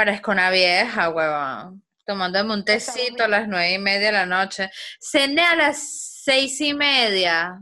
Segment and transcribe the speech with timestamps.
[0.00, 1.84] Parezco una vieja, huevón.
[2.06, 4.70] Tomándome un tecito a las nueve y media de la noche.
[4.98, 5.76] Cené a las
[6.24, 7.60] seis y media.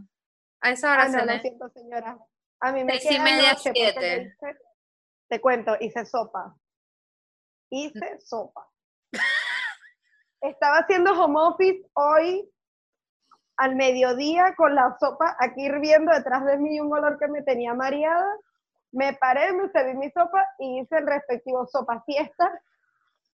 [0.61, 1.35] A esa hora Ah, no, cené.
[1.35, 2.17] lo siento, señora.
[2.61, 4.37] A mí me Seis y media, noche siete.
[4.41, 4.59] hice-
[5.29, 6.55] Te cuento, hice sopa.
[7.71, 8.69] Hice sopa.
[10.41, 12.49] Estaba haciendo home office hoy
[13.57, 17.75] al mediodía con la sopa aquí hirviendo detrás de mí un olor que me tenía
[17.75, 18.29] mareada.
[18.93, 22.51] Me paré, me serví mi sopa y hice el respectivo sopa fiesta.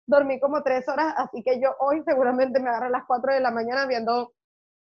[0.06, 3.40] Dormí como tres horas, así que yo hoy seguramente me agarro a las 4 de
[3.40, 4.34] la mañana viendo,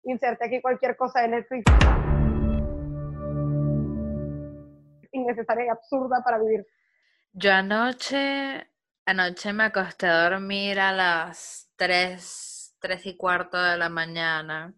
[0.02, 1.65] inserte aquí cualquier cosa de Netflix.
[5.12, 6.67] Innecesaria y absurda para vivir.
[7.33, 8.69] Yo anoche,
[9.06, 14.75] anoche me acosté a dormir a las 3, 3 y cuarto de la mañana.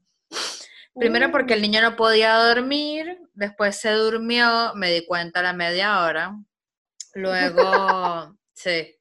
[0.94, 5.52] Primero porque el niño no podía dormir, después se durmió, me di cuenta a la
[5.52, 6.36] media hora.
[7.14, 8.96] Luego, sí.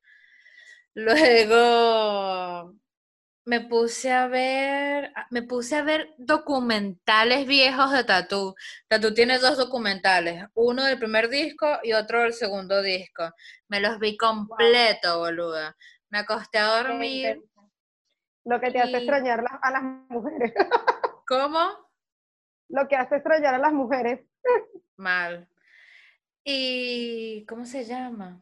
[0.93, 2.73] Luego
[3.45, 8.55] me puse a ver, me puse a ver documentales viejos de Tatú.
[8.87, 13.31] Tatú tiene dos documentales, uno del primer disco y otro del segundo disco.
[13.69, 15.75] Me los vi completo, boluda.
[16.09, 17.41] Me acosté a dormir.
[18.43, 20.53] Lo que te hace extrañar a las mujeres.
[21.27, 21.87] ¿Cómo?
[22.69, 24.26] Lo que hace extrañar a las mujeres.
[24.97, 25.47] Mal.
[26.43, 28.41] Y, ¿cómo se llama?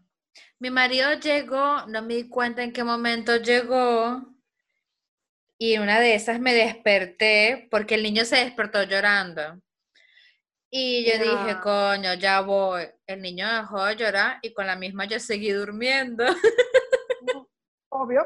[0.59, 4.35] Mi marido llegó, no me di cuenta en qué momento llegó,
[5.57, 9.61] y una de esas me desperté porque el niño se despertó llorando.
[10.69, 11.61] Y yo dije, No.
[11.61, 12.87] coño, ya voy.
[13.07, 16.25] El niño dejó de llorar y con la misma yo seguí durmiendo.
[17.89, 18.25] Obvio.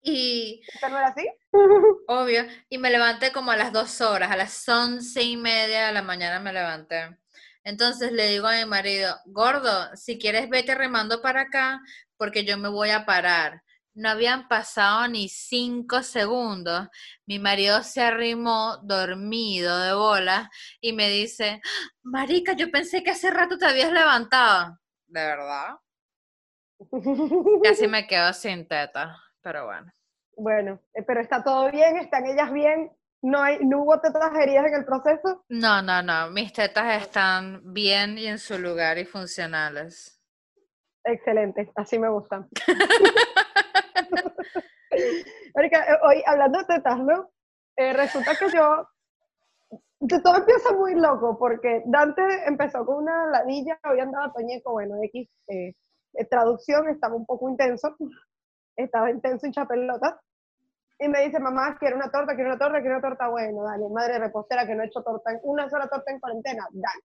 [0.00, 1.28] Y, ¿Esto no era así?
[2.08, 5.92] obvio, y me levanté como a las dos horas, a las once y media de
[5.92, 7.18] la mañana me levanté.
[7.66, 11.80] Entonces le digo a mi marido, gordo, si quieres vete remando para acá
[12.16, 13.64] porque yo me voy a parar.
[13.92, 16.86] No habían pasado ni cinco segundos.
[17.26, 20.48] Mi marido se arrimó dormido de bola
[20.80, 21.60] y me dice,
[22.04, 24.78] Marica, yo pensé que hace rato te habías levantado.
[25.08, 25.74] ¿De verdad?
[27.64, 29.90] Casi me quedo sin teta, pero bueno.
[30.36, 34.66] Bueno, eh, pero está todo bien, están ellas bien, no, hay, no hubo tetas heridas
[34.66, 35.44] en el proceso.
[35.48, 36.30] No, no, no.
[36.30, 40.20] Mis tetas están bien y en su lugar y funcionales.
[41.04, 42.48] Excelente, así me gustan.
[45.54, 47.30] Marica, eh, hoy hablando de tetas, ¿no?
[47.76, 48.88] Eh, resulta que yo,
[50.22, 55.28] todo empieza muy loco, porque Dante empezó con una ladilla, hoy andaba Toñeco, bueno, X,
[55.48, 55.74] eh,
[56.14, 57.94] eh, traducción, estaba un poco intenso,
[58.76, 60.18] estaba intenso, hincha pelota,
[60.98, 63.88] y me dice, mamá, quiero una torta, quiero una torta, quiero una torta, bueno, dale,
[63.90, 67.02] madre repostera que no he hecho torta, en- una sola torta en cuarentena, dale.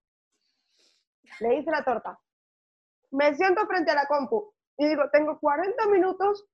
[1.40, 2.18] Le hice la torta.
[3.12, 6.46] Me siento frente a la compu y digo, tengo 40 minutos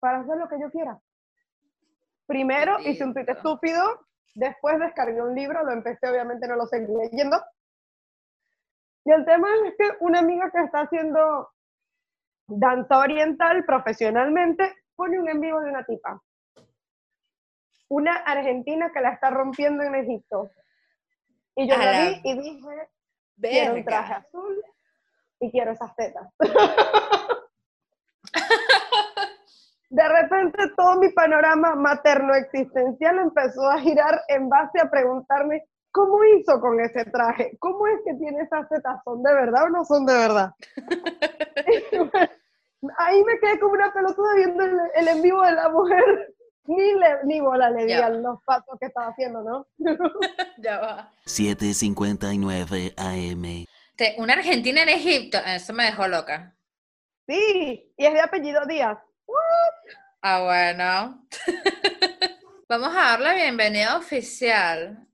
[0.00, 0.98] para hacer lo que yo quiera.
[2.26, 6.92] Primero hice un tweet estúpido, después descargué un libro, lo empecé, obviamente no lo seguí
[6.92, 7.42] leyendo.
[9.04, 11.50] Y el tema es que una amiga que está haciendo
[12.48, 16.20] danza oriental profesionalmente pone un en vivo de una tipa.
[17.88, 20.50] Una argentina que la está rompiendo en Egipto.
[21.54, 22.88] Y yo A la la vi y dije,
[23.40, 24.26] quiero un traje Verga.
[24.26, 24.64] azul
[25.40, 26.28] y quiero esas tetas.
[29.88, 36.22] De repente todo mi panorama materno existencial empezó a girar en base a preguntarme cómo
[36.24, 39.84] hizo con ese traje, cómo es que tiene esas tetas, ¿son de verdad o no
[39.84, 40.50] son de verdad?
[42.98, 46.34] Ahí me quedé como una pelotuda viendo el, el en vivo de la mujer.
[46.68, 49.68] Ni, le, ni bola le di a los pasos que estaba haciendo, ¿no?
[50.58, 51.12] Ya va.
[51.24, 53.66] 7:59 AM.
[54.18, 56.56] Una argentina en Egipto, eso me dejó loca.
[57.28, 58.98] Sí, y es de apellido Díaz.
[60.22, 61.24] Ah, bueno.
[62.68, 65.06] Vamos a dar la bienvenida oficial.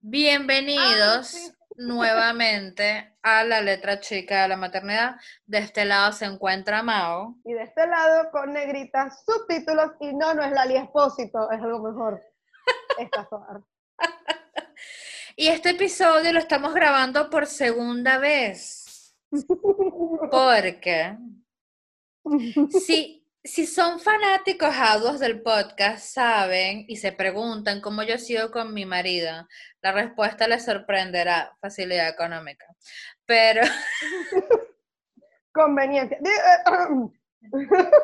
[0.00, 1.52] Bienvenidos sí.
[1.78, 5.16] Nuevamente a la letra chica de la maternidad.
[5.46, 7.36] De este lado se encuentra Mao.
[7.44, 11.80] Y de este lado, con negritas, subtítulos, y no, no es Lali Espósito, es algo
[11.80, 12.22] mejor.
[15.40, 19.14] Y este episodio lo estamos grabando por segunda vez.
[20.32, 21.16] Porque
[22.84, 28.74] si, si son fanáticos agudos del podcast, saben y se preguntan cómo yo sigo con
[28.74, 29.46] mi marido,
[29.82, 32.66] la respuesta les sorprenderá, facilidad económica.
[33.24, 33.62] Pero
[35.52, 36.18] Conveniencia.
[36.20, 37.08] Di- eh,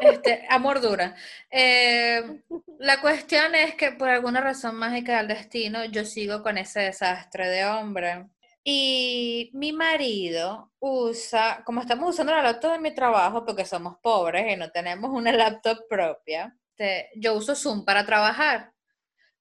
[0.01, 1.15] este, amor dura.
[1.51, 2.43] Eh,
[2.79, 7.49] la cuestión es que por alguna razón mágica del destino, yo sigo con ese desastre
[7.49, 8.27] de hombre.
[8.66, 14.50] Y mi marido usa, como estamos usando la laptop de mi trabajo, porque somos pobres
[14.50, 16.56] y no tenemos una laptop propia,
[17.16, 18.72] yo uso Zoom para trabajar.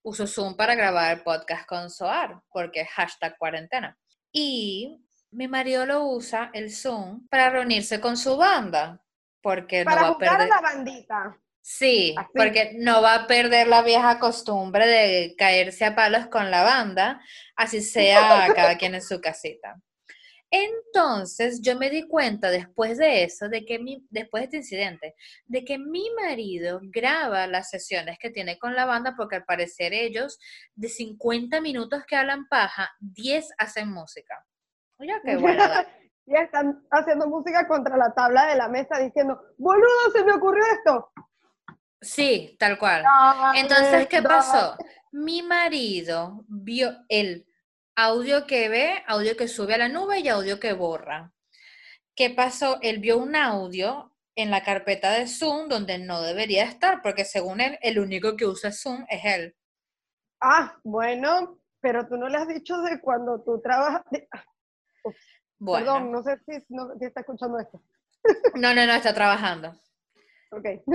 [0.02, 3.98] Uso Zoom para grabar podcast con Soar, porque es hashtag cuarentena.
[4.34, 9.02] Y mi marido lo usa, el Zoom, para reunirse con su banda,
[9.42, 10.52] porque Para no va a jugar perder...
[10.52, 11.38] a la bandita.
[11.66, 12.30] Sí, Así.
[12.36, 17.22] porque no va a perder la vieja costumbre de caerse a palos con la banda,
[17.56, 19.82] así sea cada quien en su casita.
[20.52, 25.16] Entonces yo me di cuenta después de eso, de que mi, después de este incidente,
[25.46, 29.94] de que mi marido graba las sesiones que tiene con la banda porque al parecer
[29.94, 30.40] ellos
[30.76, 34.46] de 50 minutos que hablan paja, 10 hacen música.
[35.00, 35.64] Oye, qué bueno.
[36.28, 40.64] y están haciendo música contra la tabla de la mesa diciendo, boludo, se me ocurrió
[40.78, 41.12] esto.
[42.04, 43.04] Sí, tal cual.
[43.56, 44.78] Entonces, ¿qué pasó?
[45.12, 47.46] Mi marido vio el
[47.96, 51.32] audio que ve, audio que sube a la nube y audio que borra.
[52.16, 52.80] ¿Qué pasó?
[52.82, 57.62] Él vio un audio en la carpeta de Zoom donde no debería estar, porque según
[57.62, 59.56] él, el único que usa Zoom es él.
[60.42, 64.04] Ah, bueno, pero tú no le has dicho de cuando tú trabajas.
[64.12, 64.28] de-
[65.60, 67.82] Bueno, Perdón, no sé si, no- si está escuchando esto.
[68.56, 69.74] no, no, no, está trabajando.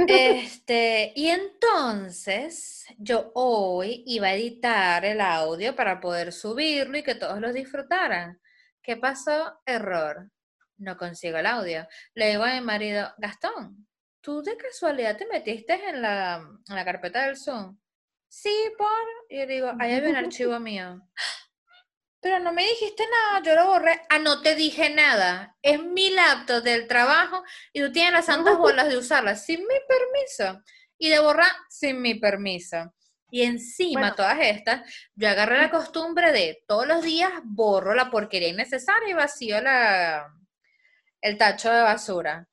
[0.08, 7.14] Este, y entonces yo hoy iba a editar el audio para poder subirlo y que
[7.14, 8.40] todos lo disfrutaran.
[8.82, 9.60] ¿Qué pasó?
[9.66, 10.31] Error.
[10.78, 11.87] No consigo el audio.
[12.14, 13.87] Le digo a mi marido, Gastón,
[14.20, 16.37] ¿tú de casualidad te metiste en la,
[16.69, 17.76] en la carpeta del Zoom?
[18.28, 18.88] Sí, por.
[19.28, 21.02] Y yo digo, ahí había un archivo mío.
[22.28, 24.02] Pero no me dijiste nada, yo lo borré.
[24.10, 25.56] Ah, no te dije nada.
[25.62, 27.42] Es mi laptop del trabajo
[27.72, 30.62] y tú tienes las santas bolas de usarla sin mi permiso
[30.98, 32.92] y de borrar sin mi permiso.
[33.30, 34.14] Y encima, Bueno.
[34.16, 34.82] todas estas,
[35.14, 40.30] yo agarré la costumbre de todos los días borro la porquería innecesaria y vacío la,
[41.22, 42.46] el tacho de basura.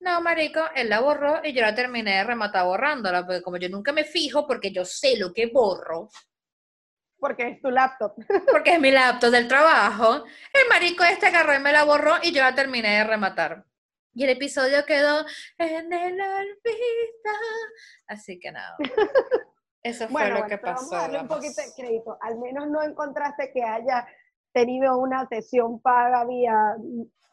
[0.00, 3.68] No, marico, él la borró y yo la terminé de rematar borrándola, porque como yo
[3.68, 6.08] nunca me fijo, porque yo sé lo que borro,
[7.18, 8.14] Porque es tu laptop.
[8.52, 12.32] porque es mi laptop del trabajo, el marico este agarró y me la borró y
[12.32, 13.64] yo la terminé de rematar.
[14.14, 15.24] Y el episodio quedó
[15.58, 17.34] en el olvido.
[18.06, 18.76] Así que nada.
[19.82, 20.74] Eso fue Bueno, lo bueno, que pasó.
[20.74, 22.18] vamos a darle un poquito de crédito.
[22.20, 24.06] Al menos no encontraste que haya
[24.52, 26.74] tenido una sesión paga vía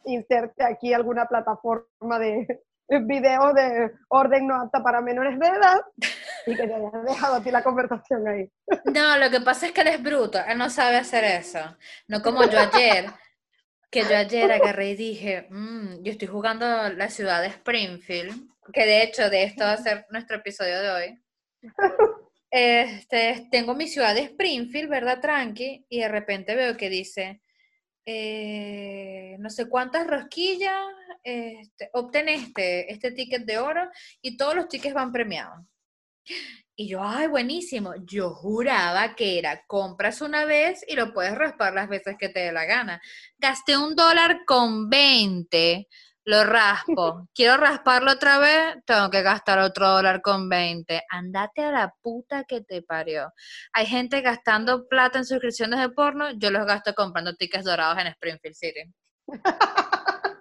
[0.05, 5.81] inserte aquí alguna plataforma de video de orden no apta para menores de edad
[6.45, 8.49] y que te hayas dejado a ti la conversación ahí.
[8.85, 11.59] No, lo que pasa es que él es bruto, él no sabe hacer eso.
[12.07, 13.05] No como yo ayer,
[13.89, 18.85] que yo ayer agarré y dije, "Mm, yo estoy jugando la ciudad de Springfield, que
[18.85, 21.23] de hecho de esto va a ser nuestro episodio de hoy.
[22.51, 25.19] Este, tengo mi ciudad de Springfield, ¿verdad?
[25.19, 27.41] Tranqui, y de repente veo que dice,
[28.05, 30.85] eh, no sé cuántas rosquillas,
[31.23, 33.89] este, obtén este, este ticket de oro
[34.21, 35.65] y todos los tickets van premiados.
[36.75, 37.93] Y yo, ay, buenísimo.
[38.03, 42.41] Yo juraba que era compras una vez y lo puedes raspar las veces que te
[42.41, 43.01] dé la gana.
[43.37, 45.87] Gasté un dólar con 20,
[46.25, 47.27] lo raspo.
[47.33, 51.01] Quiero rasparlo otra vez, tengo que gastar otro dólar con 20.
[51.09, 53.31] Andate a la puta que te parió.
[53.71, 58.07] Hay gente gastando plata en suscripciones de porno, yo los gasto comprando tickets dorados en
[58.07, 58.93] Springfield City.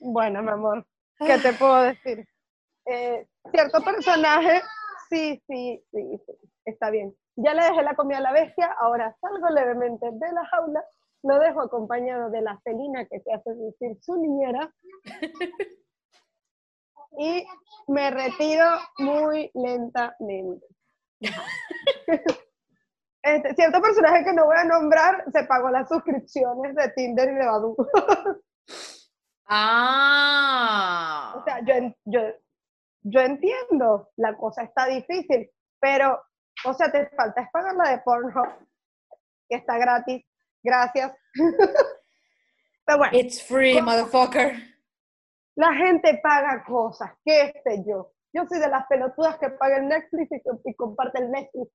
[0.00, 0.86] Bueno, mi amor,
[1.18, 2.24] ¿qué te puedo decir?
[2.86, 4.62] Eh, cierto personaje,
[5.08, 6.32] sí, sí, sí, sí,
[6.64, 7.14] está bien.
[7.36, 10.84] Ya le dejé la comida a la bestia, ahora salgo levemente de la jaula,
[11.22, 14.72] lo dejo acompañado de la felina que se hace decir su niñera
[17.18, 17.46] y
[17.88, 18.64] me retiro
[18.98, 20.66] muy lentamente.
[23.20, 27.34] Este, cierto personaje que no voy a nombrar se pagó las suscripciones de Tinder y
[27.34, 27.76] de Badoo.
[29.50, 31.34] Ah.
[31.36, 31.60] O sea,
[32.04, 32.20] yo,
[33.02, 35.50] yo entiendo, la cosa está difícil,
[35.80, 36.20] pero,
[36.64, 38.48] o sea, te falta es pagar la de Pornhub,
[39.48, 40.24] que está gratis,
[40.62, 41.12] gracias.
[42.84, 44.52] pero bueno, It's free, motherfucker.
[45.56, 48.12] la gente paga cosas, qué sé yo.
[48.32, 51.70] Yo soy de las pelotudas que paga el Netflix y, co- y comparte el Netflix.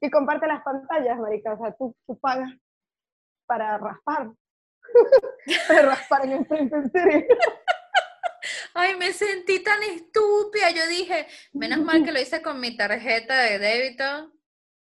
[0.00, 1.52] Y comparte las pantallas, marica.
[1.52, 2.50] O sea, tú, tú pagas
[3.46, 4.30] para raspar.
[5.68, 7.26] para raspar en el Springfield City.
[8.74, 10.70] Ay, me sentí tan estúpida.
[10.70, 14.32] Yo dije, menos mal que lo hice con mi tarjeta de débito.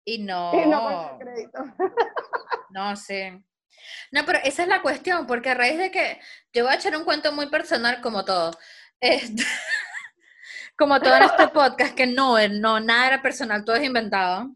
[0.04, 1.58] Y no, Y no crédito.
[2.70, 3.42] no sé.
[4.10, 6.20] No, pero esa es la cuestión, porque a raíz de que
[6.52, 8.52] yo voy a echar un cuento muy personal como todo.
[9.00, 9.42] Este,
[10.78, 14.50] como todo en este podcast, que no, no, nada era personal, todo es inventado.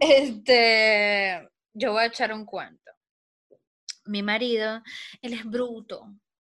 [0.00, 2.92] Este, yo voy a echar un cuento.
[4.04, 4.82] mi marido,
[5.22, 6.06] él es bruto,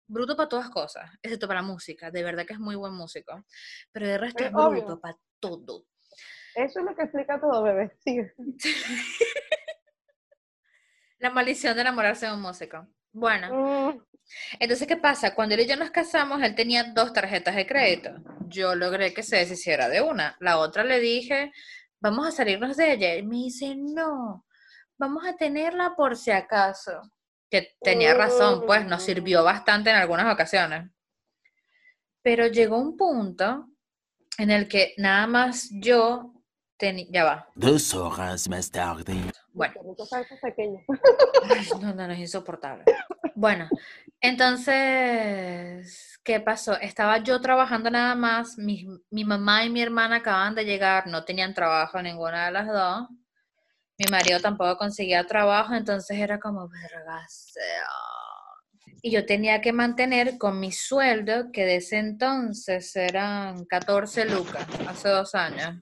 [0.08, 3.44] bruto para todas cosas, excepto para la música, de verdad que es muy buen músico,
[3.92, 5.86] pero de resto Es es bruto para todo.
[6.56, 7.98] Eso es lo que explica todo, bebé.
[11.20, 12.88] La maldición de enamorarse de un músico.
[13.12, 14.04] Bueno, Mm,
[14.60, 15.34] entonces, ¿qué pasa?
[15.34, 18.12] Cuando él y yo nos casamos, él tenía dos tarjetas de crédito.
[18.48, 20.36] Yo logré que se deshiciera de una.
[20.40, 21.52] La otra le dije,
[22.00, 23.16] vamos a salirnos de ella.
[23.16, 24.46] Y me dice, no,
[24.98, 27.02] vamos a tenerla por si acaso.
[27.50, 30.90] Que tenía razón, pues nos sirvió bastante en algunas ocasiones.
[32.22, 33.68] Pero llegó un punto
[34.38, 36.34] en el que nada más yo
[36.78, 39.16] tenía, ya va, Dos horas más tarde.
[39.54, 39.74] bueno.
[41.50, 42.84] Ay, no, no, no, es insoportable.
[43.34, 43.70] Bueno,
[44.20, 46.78] entonces, ¿qué pasó?
[46.80, 51.24] Estaba yo trabajando nada más, mi, mi mamá y mi hermana acaban de llegar, no
[51.24, 53.08] tenían trabajo ninguna de las dos.
[53.98, 57.88] Mi marido tampoco conseguía trabajo, entonces era como, verga sea".
[59.02, 64.66] Y yo tenía que mantener con mi sueldo, que de ese entonces eran 14 lucas,
[64.88, 65.82] hace dos años,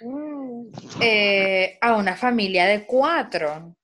[0.00, 3.76] Mm, eh, a una familia de cuatro.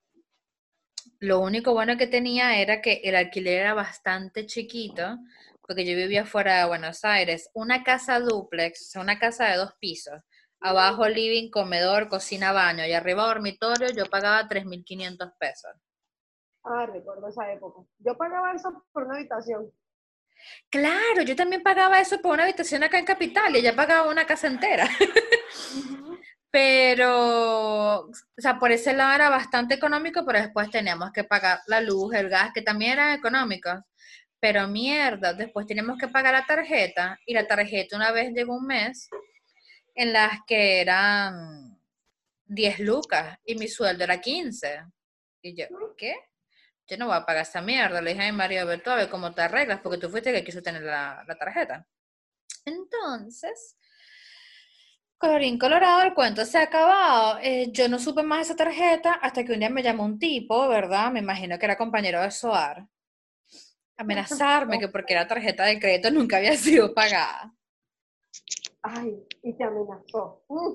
[1.19, 5.17] Lo único bueno que tenía era que el alquiler era bastante chiquito,
[5.61, 7.49] porque yo vivía fuera de Buenos Aires.
[7.53, 8.19] Una casa
[8.89, 10.21] sea, una casa de dos pisos.
[10.61, 15.71] Abajo living, comedor, cocina, baño y arriba dormitorio, yo pagaba 3.500 pesos.
[16.63, 17.81] Ah, recuerdo esa época.
[17.97, 19.71] Yo pagaba eso por una habitación.
[20.69, 24.25] Claro, yo también pagaba eso por una habitación acá en Capital y ella pagaba una
[24.25, 24.87] casa entera.
[26.51, 31.79] Pero, o sea, por ese lado era bastante económico, pero después teníamos que pagar la
[31.79, 33.79] luz, el gas, que también eran económicos.
[34.37, 38.67] Pero mierda, después teníamos que pagar la tarjeta y la tarjeta una vez llegó un
[38.67, 39.09] mes
[39.95, 41.79] en las que eran
[42.45, 44.83] 10 lucas y mi sueldo era 15.
[45.41, 45.65] Y yo,
[45.97, 46.15] ¿qué?
[46.87, 48.01] Yo no voy a pagar esa mierda.
[48.01, 50.35] Le dije a mi marido, Alberto, a ver cómo te arreglas, porque tú fuiste el
[50.35, 51.87] que quiso tener la, la tarjeta.
[52.65, 53.77] Entonces,
[55.17, 57.39] colorín colorado, el cuento se ha acabado.
[57.41, 60.67] Eh, yo no supe más esa tarjeta hasta que un día me llamó un tipo,
[60.67, 61.11] ¿verdad?
[61.11, 62.85] Me imagino que era compañero de SOAR.
[63.97, 67.53] Amenazarme que porque la tarjeta de crédito nunca había sido pagada.
[68.83, 70.43] Ay, y te amenazó.
[70.49, 70.73] Mm,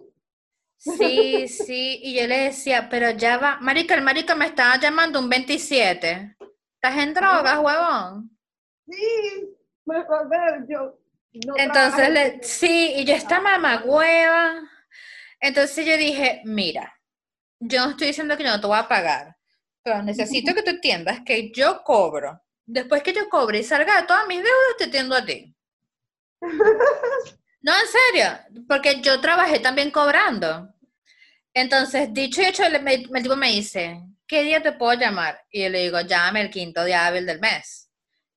[0.79, 5.19] Sí, sí, y yo le decía, pero ya va, marica, el marica me estaba llamando
[5.21, 6.37] un 27.
[6.75, 8.31] ¿Estás en drogas, huevón?
[8.89, 10.37] Sí, me acordé,
[10.69, 10.99] yo.
[11.47, 14.63] no Entonces, le, sí, y yo esta mamagüeva.
[15.41, 16.95] Entonces yo dije, mira,
[17.61, 19.37] yo no estoy diciendo que yo no te voy a pagar,
[19.83, 22.43] pero necesito que tú entiendas que yo cobro.
[22.67, 25.55] Después que yo cobre y salga de todas mis deudas, te atiendo a ti.
[27.67, 30.73] No, en serio, porque yo trabajé también cobrando.
[31.53, 35.41] Entonces, dicho y hecho, el, el tipo me dice, ¿qué día te puedo llamar?
[35.51, 37.91] Y yo le digo, llámame el quinto día hábil del mes.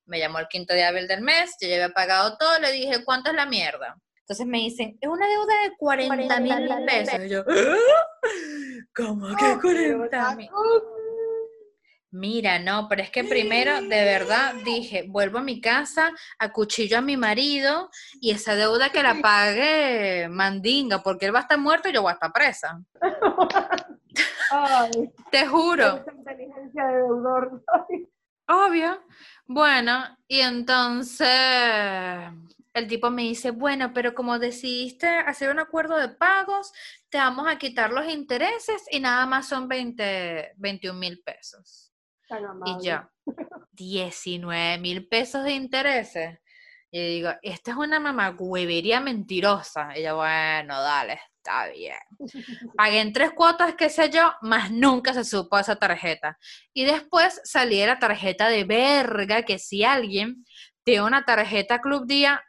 [0.06, 3.04] Me llamó el quinto día hábil del mes, yo ya había pagado todo, le dije,
[3.04, 3.96] ¿cuánto es la mierda?
[4.18, 7.20] Entonces me dicen, es una deuda de 40 mil pesos.
[7.24, 7.76] Y yo, "¿Ah?
[8.96, 10.50] ¿cómo que Oh, 40 mil?
[12.12, 17.02] Mira, no, pero es que primero, de verdad, dije, vuelvo a mi casa, acuchillo a
[17.02, 17.88] mi marido
[18.20, 22.02] y esa deuda que la pague mandinga, porque él va a estar muerto y yo
[22.02, 22.80] voy a estar presa.
[24.50, 24.90] Ay,
[25.30, 25.98] Te juro.
[25.98, 27.64] esa inteligencia de deudor.
[28.48, 29.00] Obvio.
[29.46, 31.28] Bueno, y entonces
[32.74, 36.72] el tipo me dice, bueno, pero como decidiste hacer un acuerdo de pagos,
[37.08, 41.89] te vamos a quitar los intereses y nada más son 20, 21 mil pesos.
[42.66, 43.02] Y yo,
[43.72, 46.38] 19 mil pesos de intereses.
[46.92, 49.96] Y digo, esta es una mamagüevería mentirosa.
[49.96, 51.96] Y yo, bueno, dale, está bien.
[52.76, 56.38] Pagué en tres cuotas, qué sé yo, más nunca se supo esa tarjeta.
[56.74, 60.44] Y después salí de la tarjeta de verga, que si alguien
[60.82, 62.42] tiene una tarjeta Club Día,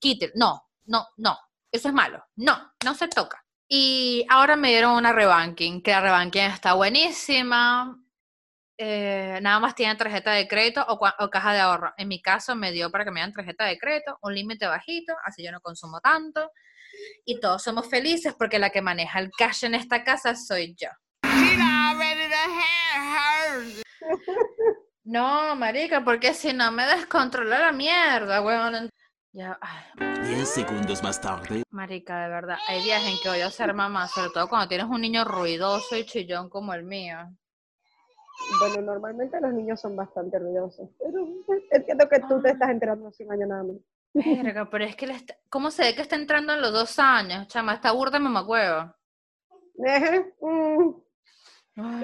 [0.00, 0.32] quite.
[0.34, 1.38] No, no, no.
[1.70, 2.24] Eso es malo.
[2.36, 3.44] No, no se toca.
[3.68, 7.96] Y ahora me dieron una rebanking, que la rebanking está buenísima.
[8.76, 11.92] Eh, nada más tiene tarjeta de crédito o, cua- o caja de ahorro.
[11.96, 15.14] En mi caso me dio para que me dieran tarjeta de crédito, un límite bajito,
[15.24, 16.50] así yo no consumo tanto.
[17.24, 20.88] Y todos somos felices porque la que maneja el cash en esta casa soy yo.
[25.04, 28.88] No, marica, porque si no me descontrola la mierda, weón.
[29.32, 29.84] Ya, ay,
[30.26, 31.62] 10 segundos más tarde.
[31.70, 34.86] marica, de verdad, hay días en que voy a ser mamá, sobre todo cuando tienes
[34.86, 37.18] un niño ruidoso y chillón como el mío.
[38.58, 41.26] Bueno, normalmente los niños son bastante ruidosos, pero
[41.70, 43.76] entiendo que tú te estás enterando hace un año nada más.
[44.14, 47.48] Verga, pero es que está- ¿cómo se ve que está entrando en los dos años?
[47.48, 48.94] Chama, está burda mamacuevo.
[49.78, 50.94] Ejé, mm,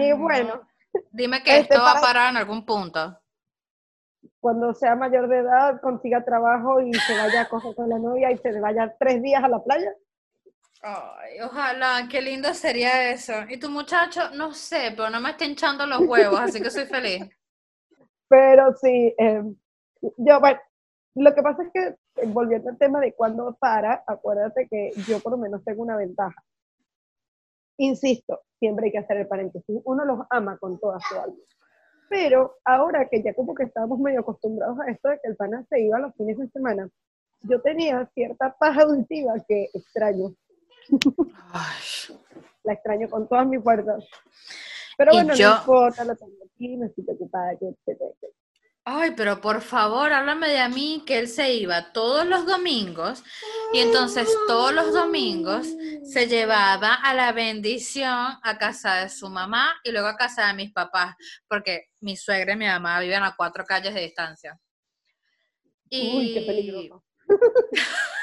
[0.01, 0.19] Y no.
[0.19, 0.61] bueno,
[1.13, 3.17] Dime que Este, esto va a para- parar en algún punto.
[4.41, 8.33] Cuando sea mayor de edad, consiga trabajo y se vaya a coger con la novia
[8.33, 9.95] y se vaya tres días a la playa.
[10.83, 13.35] Ay, ojalá, qué lindo sería eso.
[13.49, 16.87] Y tu muchacho, no sé, pero no me está hinchando los huevos, así que soy
[16.87, 17.29] feliz.
[18.29, 19.43] Pero sí, eh,
[20.17, 20.61] yo, bueno,
[21.17, 21.81] lo que pasa es que,
[22.23, 25.97] eh, volviendo al tema de cuándo para, acuérdate que yo por lo menos tengo una
[25.97, 26.41] ventaja.
[27.79, 29.81] Insisto, siempre hay que hacer el paréntesis.
[29.85, 31.35] Uno los ama con toda su alma.
[32.09, 35.65] Pero ahora que ya como que estábamos medio acostumbrados a esto de que el pana
[35.69, 36.89] se iba los fines de semana,
[37.43, 40.35] yo tenía cierta paz adultiva que extraño.
[41.53, 42.17] Ay,
[42.65, 44.05] La extraño con todas mis fuerzas.
[44.97, 48.33] Pero Y bueno, yo- no importa, lo tengo aquí, me estoy ocupada, que etcétera, etcétera.
[48.85, 53.23] ay, pero por favor, háblame de a mí que él se iba todos los domingos
[53.73, 55.67] y entonces todos los domingos
[56.03, 60.55] se llevaba a la bendición a casa de su mamá y luego a casa de
[60.55, 61.15] mis papás,
[61.49, 64.59] porque mi suegra y mi mamá viven a cuatro calles de distancia.
[65.93, 67.05] Uy, qué Y- peligroso.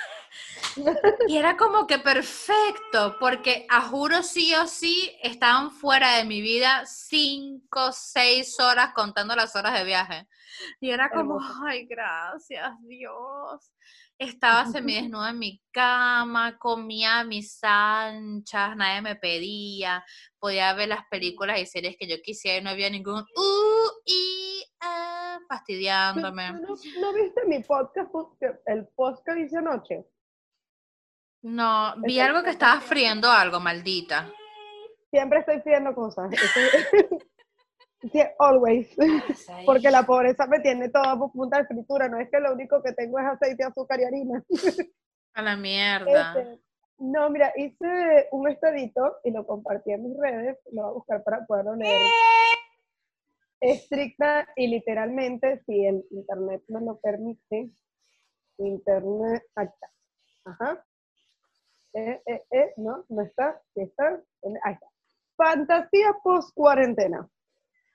[1.28, 6.42] Y era como que perfecto, porque a juro sí o sí estaban fuera de mi
[6.42, 10.28] vida cinco, seis horas contando las horas de viaje.
[10.80, 13.72] Y era como, ay, gracias Dios.
[14.20, 20.04] Estaba semidesnuda en mi cama, comía a mis anchas, nadie me pedía,
[20.40, 24.64] podía ver las películas y series que yo quisiera y no había ningún uh, y,
[24.80, 26.52] ¿Tú- fastidiándome.
[26.66, 28.10] tú ¿No, no viste mi podcast,
[28.66, 30.04] el post que hice anoche?
[31.42, 34.30] No, vi algo que estaba friendo algo, maldita.
[35.12, 36.30] Siempre estoy pidiendo cosas.
[38.12, 38.96] Sí, always.
[39.66, 42.08] Porque la pobreza me tiene toda punta de fritura.
[42.08, 44.44] No es que lo único que tengo es aceite, azúcar y harina.
[45.34, 46.34] A la mierda.
[46.40, 46.62] Este,
[47.00, 50.58] no, mira, hice un estadito y lo compartí en mis redes.
[50.72, 52.02] Lo voy a buscar para poderlo leer.
[53.60, 57.70] Estricta y literalmente, si el internet me lo permite.
[58.60, 59.92] Internet, está.
[60.46, 60.84] Ajá.
[61.98, 63.60] Eh, eh, eh, no, no está.
[63.74, 64.22] ¿Sí está?
[64.64, 64.88] Ahí está.
[65.36, 67.28] Fantasía post cuarentena.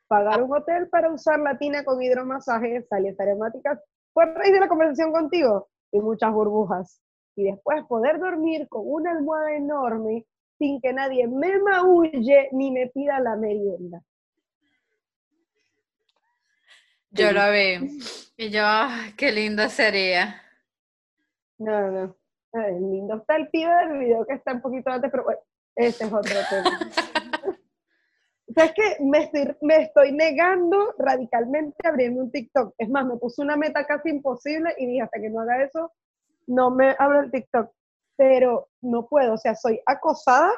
[0.08, 3.78] Pagar un hotel para usar la tina con hidromasaje, salidas aromáticas,
[4.12, 7.00] por raíz de la conversación contigo y muchas burbujas.
[7.36, 10.26] Y después poder dormir con una almohada enorme
[10.58, 14.02] sin que nadie me maulle ni me pida la merienda.
[17.10, 18.00] Yo lo vi.
[18.36, 20.42] Y yo, ay, qué lindo sería.
[21.58, 22.21] No, no.
[22.52, 25.40] Ay, lindo está el pibe del video que está un poquito antes, pero bueno,
[25.76, 26.78] ese es otro tema.
[28.52, 32.74] O sea, es que me estoy, me estoy negando radicalmente a abrirme un TikTok.
[32.76, 35.90] Es más, me puse una meta casi imposible y dije, hasta que no haga eso,
[36.46, 37.70] no me abro el TikTok.
[38.14, 40.52] Pero no puedo, o sea, soy acosada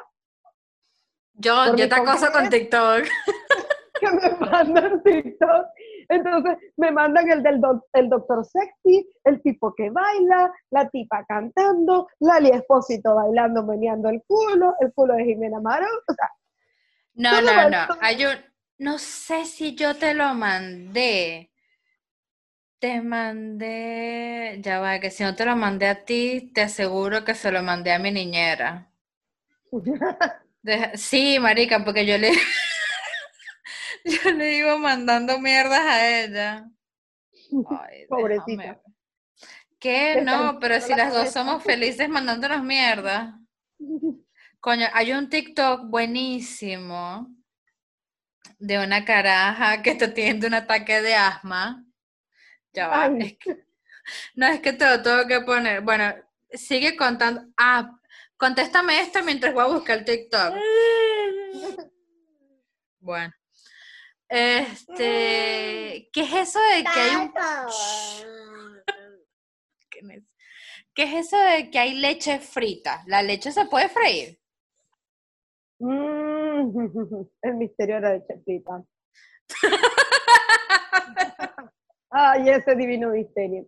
[1.35, 2.49] Yo, yo te acoso con.
[2.49, 3.05] TikTok.
[4.05, 5.65] que me mandan TikTok.
[6.09, 11.25] Entonces me mandan el del doc- el doctor sexy, el tipo que baila, la tipa
[11.25, 15.57] cantando, Lali Espósito bailando, meneando el culo, el culo de Jimena.
[15.59, 16.29] O sea,
[17.15, 17.87] No, no, no.
[18.01, 18.35] Hay un,
[18.77, 21.51] no sé si yo te lo mandé.
[22.79, 27.33] Te mandé, ya va, que si no te lo mandé a ti, te aseguro que
[27.33, 28.91] se lo mandé a mi niñera.
[30.95, 32.31] Sí, marica, porque yo le,
[34.23, 36.65] yo le iba mandando mierdas a ella.
[37.69, 38.81] Ay, Pobrecita.
[39.79, 40.21] ¿Qué?
[40.23, 43.39] No, pero si la las dos somos felices mandándonos mierda.
[44.59, 47.27] Coño, hay un TikTok buenísimo
[48.57, 51.83] de una caraja que está teniendo un ataque de asma.
[52.73, 53.03] Ya va.
[53.03, 53.17] Ay.
[53.21, 53.65] es que-
[54.35, 55.81] no, es que te lo tengo que poner.
[55.81, 56.13] Bueno,
[56.51, 57.43] sigue contando.
[57.57, 57.91] Ah,
[58.37, 60.53] contéstame esto mientras voy a buscar el TikTok.
[62.99, 63.31] Bueno.
[64.27, 67.31] Este, ¿qué es eso de que hay un
[69.89, 70.23] ¿Qué es?
[70.93, 73.03] ¿Qué es eso de que hay leche frita?
[73.07, 74.39] ¿La leche se puede freír?
[75.79, 76.75] Mm,
[77.41, 78.81] el misterio de la leche frita.
[82.09, 83.67] Ay, ese divino misterio.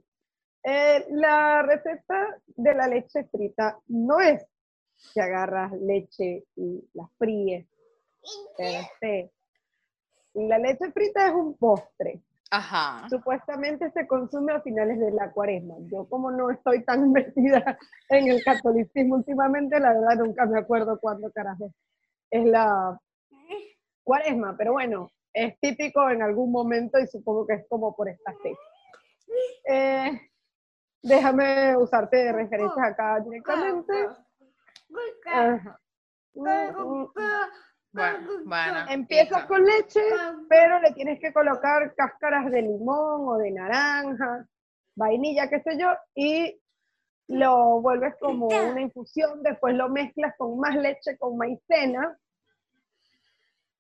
[0.64, 4.46] Eh, la receta de la leche frita no es
[5.14, 7.68] que agarras leche y la fríes.
[8.58, 9.32] per se.
[10.38, 12.22] La leche frita es un postre.
[12.52, 13.08] Ajá.
[13.10, 15.76] Supuestamente se consume a finales de la cuaresma.
[15.92, 17.78] Yo como no estoy tan metida
[18.10, 21.72] en el catolicismo últimamente, la verdad nunca me acuerdo cuándo carajo
[22.30, 23.00] es la
[24.04, 28.34] cuaresma, pero bueno, es típico en algún momento y supongo que es como por esta
[28.42, 28.60] fecha.
[29.70, 30.22] Eh,
[31.02, 33.94] déjame usarte de referencias acá directamente.
[35.26, 35.80] Ajá.
[37.98, 38.80] Bueno, bueno.
[38.90, 40.02] Empiezas con leche,
[40.48, 44.48] pero le tienes que colocar cáscaras de limón o de naranja,
[44.96, 46.62] vainilla, qué sé yo, y
[47.28, 52.18] lo vuelves como una infusión, después lo mezclas con más leche, con maicena.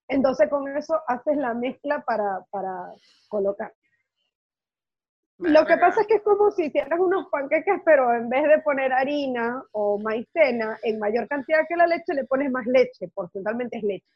[0.07, 2.91] Entonces con eso haces la mezcla para, para
[3.29, 3.73] colocar.
[5.39, 8.59] Lo que pasa es que es como si hicieras unos panqueques, pero en vez de
[8.59, 13.77] poner harina o maicena en mayor cantidad que la leche, le pones más leche, porcentualmente
[13.77, 14.15] es leche.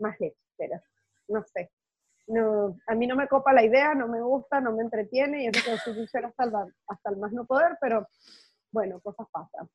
[0.00, 0.80] Más leche, pero
[1.28, 1.70] no sé.
[2.26, 5.46] No, a mí no me copa la idea, no me gusta, no me entretiene, y
[5.46, 6.52] eso que soy sincera hasta el,
[6.88, 8.08] hasta el más no poder, pero
[8.72, 9.68] bueno, cosas pasan.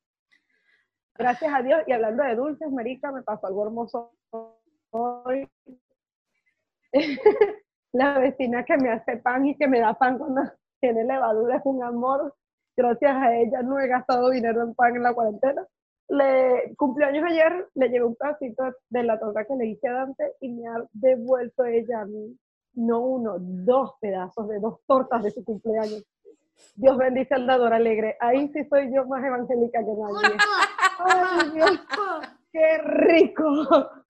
[1.15, 4.11] Gracias a Dios, y hablando de dulces, Marica, me pasó algo hermoso
[4.91, 5.49] hoy.
[7.93, 10.41] la vecina que me hace pan y que me da pan cuando
[10.81, 12.33] tiene levadura es un amor.
[12.75, 15.65] Gracias a ella no he gastado dinero en pan en la cuarentena.
[16.09, 20.35] Le cumpleaños ayer, le llevé un pedacito de la torta que le hice a Dante
[20.39, 22.37] y me ha devuelto ella a mí,
[22.75, 26.05] no uno, dos pedazos de dos tortas de su cumpleaños.
[26.75, 28.15] Dios bendice al dador alegre.
[28.19, 30.37] Ahí sí soy yo más evangélica que nadie.
[30.99, 31.71] Ay, Dios,
[32.51, 33.43] qué rico,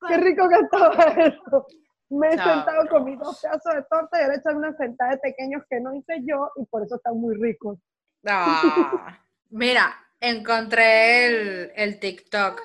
[0.08, 1.66] qué rico que estaba eso.
[2.10, 5.12] Me he sentado con mis dos pedazos de torta y ahora he hecho una sentada
[5.12, 7.78] de pequeños que no hice yo y por eso están muy ricos.
[8.26, 12.62] Ah, mira, encontré el, el TikTok.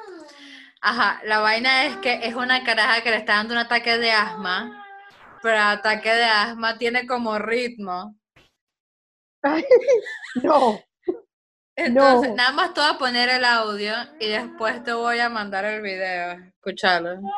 [0.81, 4.11] Ajá, la vaina es que es una caraja que le está dando un ataque de
[4.13, 4.85] asma,
[5.43, 8.15] pero el ataque de asma tiene como ritmo.
[9.43, 9.65] Ay,
[10.43, 10.79] no,
[11.75, 12.37] Entonces, No.
[12.37, 15.83] nada más te voy a poner el audio y después te voy a mandar el
[15.83, 16.33] video.
[16.57, 17.17] Escúchalo.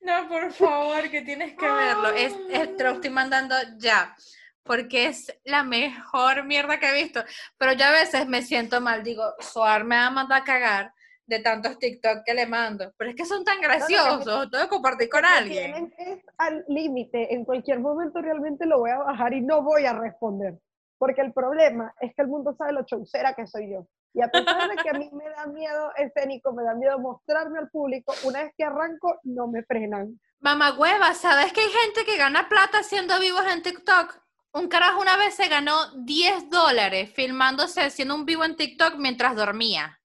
[0.00, 2.08] No, por favor, que tienes que verlo.
[2.10, 4.14] Es, es- te lo estoy mandando ya,
[4.62, 7.24] porque es la mejor mierda que he visto.
[7.58, 10.92] Pero yo a veces me siento mal, digo, Suar me va a mandar a cagar
[11.26, 12.92] de tantos TikTok que le mando.
[12.96, 15.92] Pero es que son tan graciosos, tengo que compartir con alguien.
[15.98, 17.34] es al límite.
[17.34, 20.58] En cualquier momento realmente lo voy a bajar y no voy a responder.
[20.98, 23.86] Porque el problema es que el mundo sabe lo chaucera que soy yo.
[24.14, 27.58] Y a pesar de que a mí me da miedo escénico, me da miedo mostrarme
[27.58, 30.18] al público, una vez que arranco, no me frenan.
[30.40, 34.22] Mamá hueva, ¿sabes que hay gente que gana plata haciendo vivos en TikTok?
[34.52, 39.36] Un carajo una vez se ganó 10 dólares filmándose haciendo un vivo en TikTok mientras
[39.36, 40.00] dormía.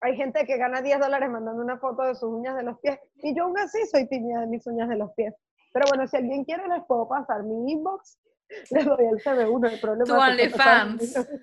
[0.00, 2.98] Hay gente que gana 10 dólares mandando una foto de sus uñas de los pies.
[3.16, 5.34] Y yo aún así soy tímida de mis uñas de los pies.
[5.72, 8.18] Pero bueno, si alguien quiere, les puedo pasar mi inbox.
[8.70, 10.04] Les doy el CB1, el problema.
[10.04, 11.28] Tu OnlyFans.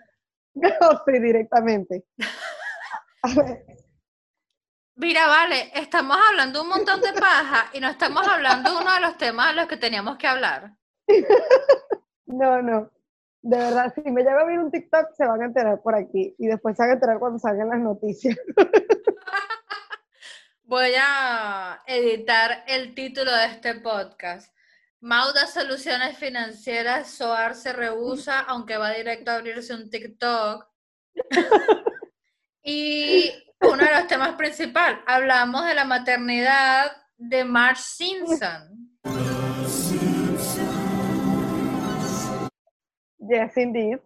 [0.57, 0.69] No,
[1.05, 2.05] sí, directamente.
[3.23, 3.65] A ver,
[4.97, 9.01] Mira, vale, estamos hablando un montón de paja y no estamos hablando de uno de
[9.01, 10.71] los temas de los que teníamos que hablar.
[12.27, 12.89] no, no.
[13.45, 16.33] De verdad, si me llega a ver un TikTok, se van a enterar por aquí.
[16.39, 18.35] Y después se van a enterar cuando salgan las noticias.
[20.63, 24.51] Voy a editar el título de este podcast.
[24.99, 30.65] Mau da soluciones financieras, Soar se rehúsa, aunque va directo a abrirse un TikTok.
[32.63, 33.31] Y
[33.61, 38.94] uno de los temas principales, hablamos de la maternidad de Marge Simpson.
[43.29, 43.99] Yes, indeed.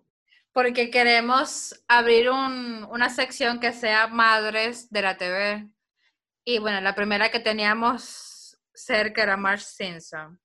[0.51, 5.69] Porque queremos abrir un- una sección que sea madres de la TV.
[6.43, 10.39] Y bueno, la primera que teníamos cerca era Marge Simpson.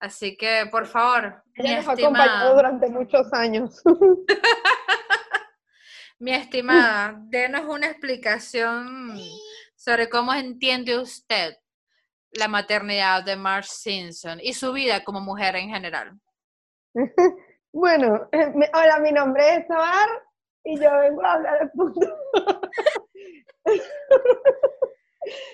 [0.00, 3.80] Así que, por favor, mi Ella nos estimada, durante muchos años.
[6.18, 9.18] mi estimada, denos una explicación
[9.76, 11.56] sobre cómo entiende usted
[12.32, 16.18] la maternidad de Marge Simpson y su vida como mujer en general.
[17.74, 20.08] Bueno, me- hola, mi nombre es Soar
[20.64, 22.00] y yo vengo a hablar de punto.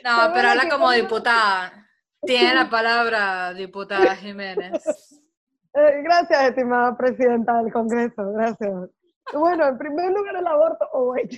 [0.02, 1.87] No, pero habla como diputada.
[2.22, 4.83] Tiene la palabra, diputada Jiménez.
[5.72, 8.90] Eh, Gracias, estimada presidenta del Congreso, gracias.
[9.33, 11.14] Bueno, en primer lugar el aborto, oh.
[11.16, 11.28] Eh,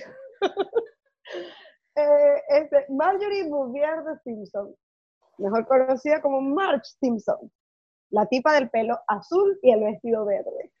[2.49, 4.75] este, Marjorie Bouvier de Simpson,
[5.37, 7.51] mejor conocida como Marge Simpson,
[8.13, 10.71] la tipa del pelo azul y el vestido verde.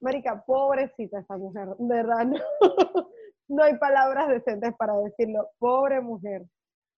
[0.00, 2.40] Marica, pobrecita esa mujer, verdad, no,
[3.48, 6.42] no hay palabras decentes para decirlo, pobre mujer.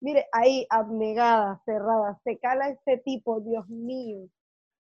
[0.01, 4.27] Mire, ahí, abnegada, cerrada, se cala este tipo, Dios mío.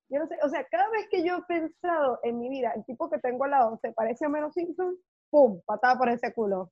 [0.08, 2.84] Yo no sé, o sea, cada vez que yo he pensado en mi vida, el
[2.86, 4.96] tipo que tengo al lado se parece a Mero Simpson,
[5.30, 5.60] ¡pum!
[5.66, 6.70] Patada por ese culo.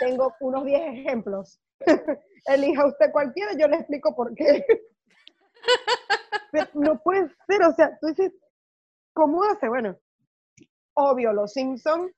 [0.00, 1.60] Tengo unos 10 ejemplos.
[2.46, 4.64] Elija usted cualquiera, yo le explico por qué.
[6.50, 8.32] Pero no puede ser, o sea, tú dices,
[9.12, 9.68] ¿cómo hace?
[9.68, 9.96] Bueno,
[10.94, 12.12] obvio, los Simpsons,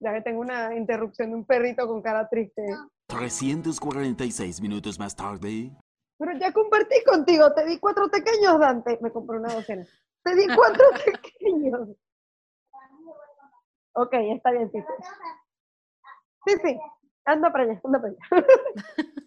[0.00, 2.62] ya que tengo una interrupción de un perrito con cara triste.
[3.06, 5.70] 346 minutos más tarde.
[6.18, 8.98] Pero ya compartí contigo, te di cuatro pequeños, Dante.
[9.00, 9.86] Me compré una docena.
[10.24, 11.96] Te di cuatro pequeños.
[13.92, 14.78] Ok, está bien, sí.
[16.46, 16.78] Sí, sí,
[17.24, 18.46] anda para allá, anda para allá.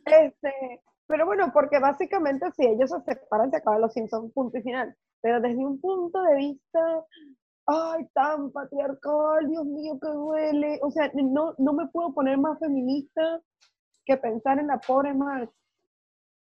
[0.25, 4.61] este, pero bueno, porque básicamente si ellos se separan, se acaban los Simpsons, punto y
[4.61, 4.95] final.
[5.21, 7.05] Pero desde un punto de vista,
[7.67, 10.79] ay, tan patriarcal, Dios mío, que duele.
[10.81, 13.41] O sea, no, no me puedo poner más feminista
[14.05, 15.51] que pensar en la pobre Marx.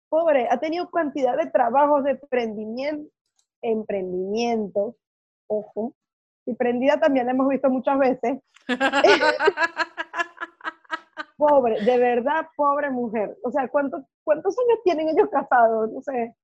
[0.10, 2.20] Pobre, ha tenido cantidad de trabajos de
[3.62, 4.96] emprendimiento,
[5.48, 5.94] ojo,
[6.48, 8.40] y prendida también la hemos visto muchas veces.
[11.38, 13.38] pobre, de verdad, pobre mujer.
[13.44, 15.92] O sea, ¿cuántos, ¿cuántos años tienen ellos casados?
[15.92, 16.36] No sé.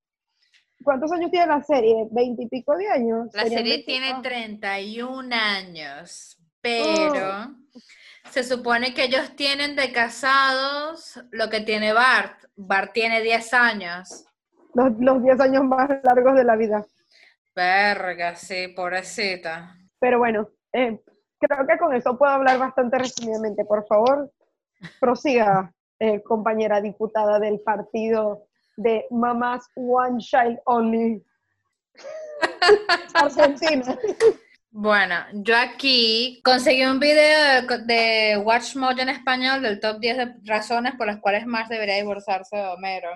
[0.83, 2.07] ¿Cuántos años tiene la serie?
[2.11, 3.29] ¿Veinte y pico de años?
[3.33, 4.21] La serie 20 tiene ah.
[4.21, 8.29] 31 años, pero Oh.
[8.31, 12.43] se supone que ellos tienen de casados lo que tiene Bart.
[12.55, 14.25] Bart tiene 10 años.
[14.73, 16.85] Los, los 10 años más largos de la vida.
[17.55, 19.75] Verga, sí, pobrecita.
[19.99, 20.99] Pero bueno, eh,
[21.39, 23.65] creo que con eso puedo hablar bastante resumidamente.
[23.65, 24.31] Por favor,
[24.99, 31.23] prosiga, eh, compañera diputada del partido de Mamás One Child Only.
[33.13, 33.97] Argentina.
[34.73, 40.33] Bueno, yo aquí conseguí un video de, de WatchMojo en español del top 10 de
[40.45, 43.09] razones por las cuales Marge debería divorciarse de Homero.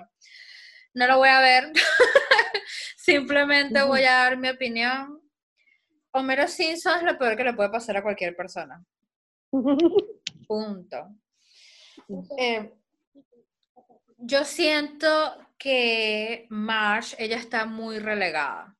[0.92, 1.72] No lo voy a ver,
[2.96, 5.20] simplemente voy a dar mi opinión.
[6.12, 8.84] Homero Simpson es lo peor que le puede pasar a cualquier persona.
[10.46, 11.08] Punto.
[12.38, 12.72] Eh,
[14.18, 15.08] yo siento
[15.58, 18.76] que Marge, ella está muy relegada.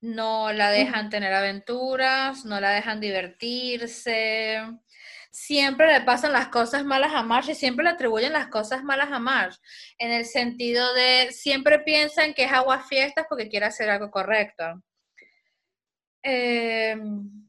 [0.00, 4.60] No la dejan tener aventuras, no la dejan divertirse.
[5.30, 9.10] Siempre le pasan las cosas malas a Marge y siempre le atribuyen las cosas malas
[9.12, 9.58] a Marge.
[9.98, 14.82] En el sentido de siempre piensan que es agua fiestas porque quiere hacer algo correcto.
[16.22, 16.96] Eh,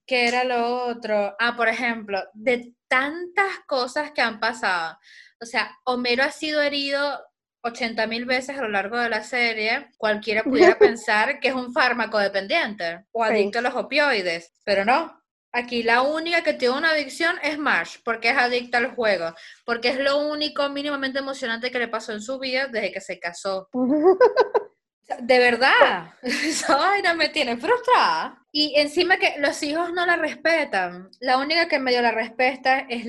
[0.05, 1.35] ¿Qué era lo otro?
[1.39, 4.97] Ah, por ejemplo, de tantas cosas que han pasado.
[5.41, 7.19] O sea, Homero ha sido herido
[7.63, 9.89] 80 mil veces a lo largo de la serie.
[9.97, 13.31] Cualquiera pudiera pensar que es un fármaco dependiente o Sí.
[13.31, 15.19] adicto a los opioides, pero no.
[15.55, 19.33] Aquí la única que tiene una adicción es Marsh, porque es adicta al juego,
[19.65, 23.19] porque es lo único mínimamente emocionante que le pasó en su vida desde que se
[23.19, 23.69] casó.
[25.19, 28.42] De verdad, esa vaina me tiene frustrada.
[28.55, 31.09] Y encima que los hijos no la respetan.
[31.19, 33.03] La única que medio la respeta es,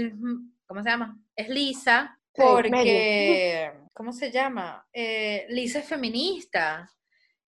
[0.67, 1.19] ¿cómo se llama?
[1.37, 4.85] Es Lisa, Sí, porque, ¿cómo se llama?
[4.93, 6.91] Eh, Lisa es feminista.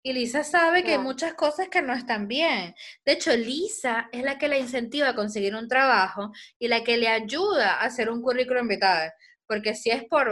[0.01, 2.73] Y Lisa sabe que hay muchas cosas que no están bien.
[3.05, 6.31] De hecho, Lisa es la que la incentiva a conseguir un trabajo
[6.61, 9.11] y la que le ayuda a hacer un currículum vitae.
[9.49, 10.31] Porque si es por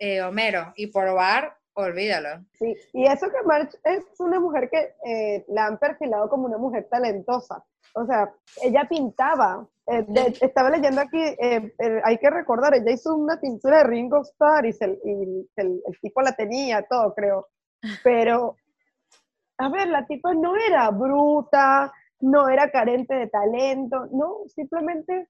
[0.00, 2.44] eh, Homero y por Bar, olvídalo.
[2.58, 6.58] Sí, y eso que Marge es una mujer que eh, la han perfilado como una
[6.58, 7.64] mujer talentosa.
[7.94, 8.30] O sea,
[8.62, 9.66] ella pintaba.
[9.90, 11.72] eh, de- estaba leyendo aquí, eh,
[12.04, 16.00] hay que recordar, ella hizo una pintura de Ringo Starr y, se- y el, el
[16.02, 17.48] tipo la tenía, todo creo.
[18.04, 18.56] Pero,
[19.56, 25.28] a ver, la tipa no era bruta, no era carente de talento, no, simplemente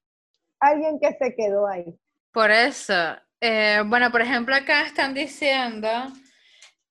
[0.58, 1.96] alguien que se quedó ahí.
[2.32, 2.94] Por eso,
[3.40, 5.88] eh, bueno, por ejemplo, acá están diciendo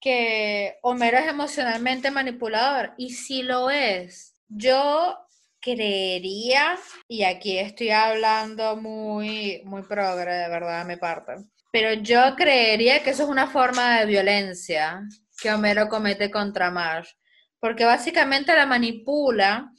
[0.08, 5.18] que Homero es emocionalmente manipulador y si lo es, yo
[5.60, 6.78] creería,
[7.10, 11.34] y aquí estoy hablando muy, muy progre, de verdad, de mi parte,
[11.74, 15.02] pero yo creería que eso es una forma de violencia
[15.42, 17.12] que Homero comete contra Marge,
[17.60, 19.74] porque básicamente la manipula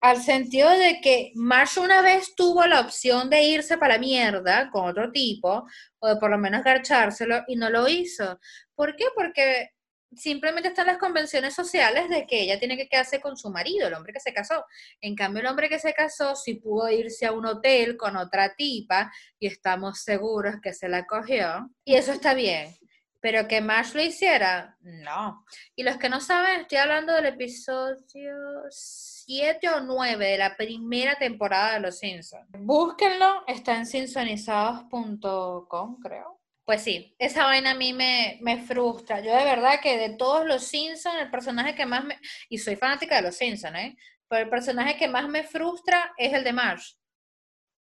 [0.00, 4.70] al sentido de que Marge una vez tuvo la opción de irse para la mierda
[4.70, 5.66] con otro tipo,
[5.98, 8.40] o de por lo menos garchárselo, y no lo hizo.
[8.74, 9.04] ¿Por qué?
[9.14, 9.73] Porque
[10.16, 13.94] simplemente están las convenciones sociales de que ella tiene que quedarse con su marido, el
[13.94, 14.64] hombre que se casó.
[15.00, 18.54] En cambio, el hombre que se casó sí pudo irse a un hotel con otra
[18.54, 22.74] tipa, y estamos seguros que se la cogió, y eso está bien.
[23.20, 25.44] Pero que Marge lo hiciera, no.
[25.74, 28.34] Y los que no saben, estoy hablando del episodio
[28.68, 32.46] 7 o 9 de la primera temporada de Los Simpsons.
[32.50, 36.43] Búsquenlo, está en simpsonizados.com, creo.
[36.64, 39.20] Pues sí, esa vaina a mí me, me frustra.
[39.20, 42.18] Yo de verdad que de todos los Simpsons, el personaje que más me...
[42.48, 43.96] Y soy fanática de los Simpsons, ¿eh?
[44.28, 46.94] Pero el personaje que más me frustra es el de Marge.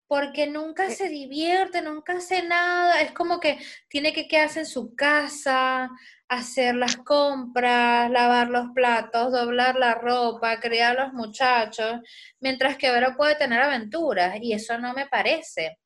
[0.06, 0.90] porque nunca Eh.
[0.90, 3.00] se divierte, nunca hace nada.
[3.02, 5.90] Es como que tiene que quedarse en su casa,
[6.28, 12.00] hacer las compras, lavar los platos, doblar la ropa, criar a los muchachos,
[12.40, 15.78] mientras que Vero puede tener aventuras y eso no me parece.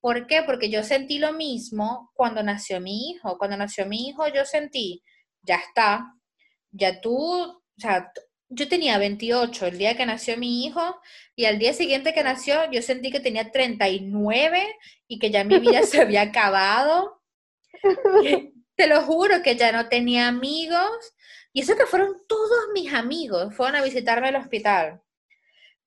[0.00, 0.42] ¿Por qué?
[0.42, 3.36] Porque yo sentí lo mismo cuando nació mi hijo.
[3.38, 5.02] Cuando nació mi hijo yo sentí,
[5.42, 6.14] ya está,
[6.70, 8.12] ya tú, o sea,
[8.50, 11.00] yo tenía 28 el día que nació mi hijo
[11.36, 14.66] y al día siguiente que nació yo sentí que tenía 39
[15.06, 17.22] y que ya mi vida se había acabado.
[18.76, 21.14] Te lo juro que ya no tenía amigos.
[21.52, 25.02] Y eso que fueron todos mis amigos, fueron a visitarme al hospital.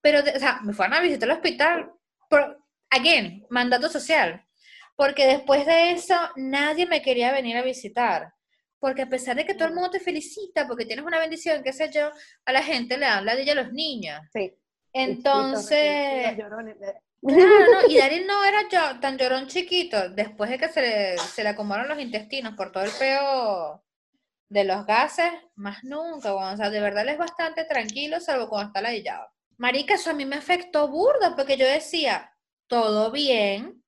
[0.02, 1.91] Pero, o sea, me fueron a visitar al hospital.
[2.91, 4.45] Again, mandato social.
[4.95, 8.34] Porque después de eso, nadie me quería venir a visitar.
[8.80, 11.73] Porque a pesar de que todo el mundo te felicita, porque tienes una bendición, qué
[11.73, 12.12] sé yo,
[12.45, 14.19] a la gente le habla de ella a los niños.
[14.34, 14.54] Sí.
[14.93, 16.36] Entonces,
[17.23, 21.17] Claro, no, y Daryl no era yo, tan llorón chiquito, después de que se le,
[21.19, 23.84] se le acomodaron los intestinos por todo el peo
[24.49, 28.49] de los gases, más nunca, weón, o sea, de verdad él es bastante tranquilo, salvo
[28.49, 29.27] cuando está ladillado.
[29.58, 32.30] Marica, eso a mí me afectó burda, porque yo decía,
[32.71, 33.84] todo bien,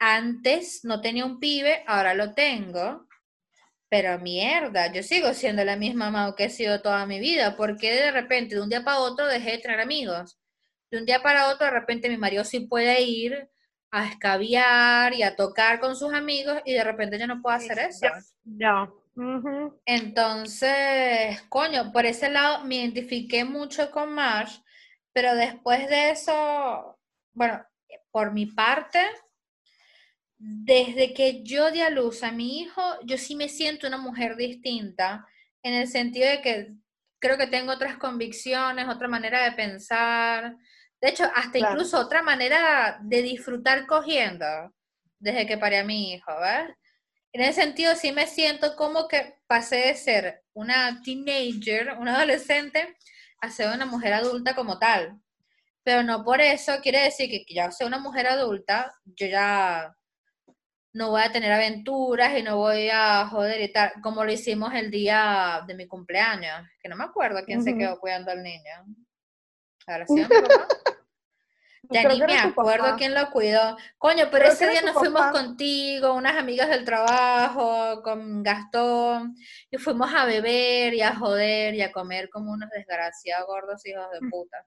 [0.00, 3.06] antes no tenía un pibe, ahora lo tengo,
[3.88, 7.92] pero mierda, yo sigo siendo la misma Mau que he sido toda mi vida, porque
[7.92, 10.36] de repente, de un día para otro, dejé de tener amigos?
[10.90, 13.48] de un día para otro, de repente mi marido sí puede ir
[13.92, 17.78] a escabiar y a tocar con sus amigos y de repente yo no puedo hacer
[17.78, 18.06] eso.
[18.44, 18.90] Ya.
[19.14, 19.80] Ujú.
[19.86, 24.58] Entonces, coño, por ese lado me identifiqué mucho con Marsh,
[25.12, 26.98] pero después de eso,
[27.32, 27.64] bueno,
[28.14, 29.04] por mi parte,
[30.38, 34.36] desde que yo di a luz a mi hijo, yo sí me siento una mujer
[34.36, 35.26] distinta,
[35.64, 36.74] en el sentido de que
[37.18, 40.56] creo que tengo otras convicciones, otra manera de pensar,
[41.00, 41.72] de hecho, hasta Claro.
[41.74, 44.46] incluso otra manera de disfrutar cogiendo,
[45.18, 46.72] desde que paré a mi hijo, ¿ves?
[47.32, 52.96] En ese sentido, sí me siento como que pasé de ser una teenager, una adolescente,
[53.40, 55.20] a ser una mujer adulta como tal.
[55.84, 59.94] Pero no por eso quiere decir que, ya soy una mujer adulta, yo ya
[60.94, 64.72] no voy a tener aventuras y no voy a joder y tal, como lo hicimos
[64.74, 68.86] el día de mi cumpleaños, que no me acuerdo quién se quedó cuidando al niño.
[69.86, 70.68] ¿Habrá sido mi papá?
[71.90, 72.96] Ya Creo ni me acuerdo papá.
[72.96, 73.76] quién lo cuidó.
[73.98, 79.36] Coño, pero Creo ese día nos fuimos contigo, unas amigas del trabajo, con Gastón,
[79.70, 84.06] y fuimos a beber y a joder y a comer como unos desgraciados gordos hijos
[84.12, 84.66] de puta.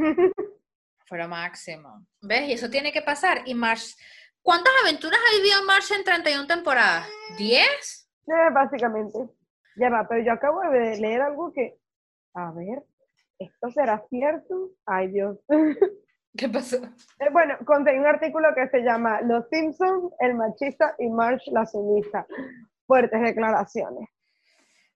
[1.06, 2.06] Fue lo máximo.
[2.22, 2.48] ¿Ves?
[2.48, 3.42] Y eso tiene que pasar.
[3.46, 3.94] Y Marsh,
[4.42, 7.06] ¿cuántas aventuras ha vivido Marsh en 31 temporadas?
[7.36, 7.56] ¿10?
[7.58, 9.18] Eh, básicamente.
[9.76, 11.78] Ya va, pero yo acabo de leer algo que,
[12.34, 12.84] a ver,
[13.38, 14.70] ¿esto será cierto?
[14.86, 15.38] Ay, Dios.
[16.36, 16.76] ¿Qué pasó?
[16.76, 21.66] Eh, bueno, conseguí un artículo que se llama Los Simpsons, el machista y Marge la
[21.66, 22.26] sumisa.
[22.86, 24.08] Fuertes declaraciones.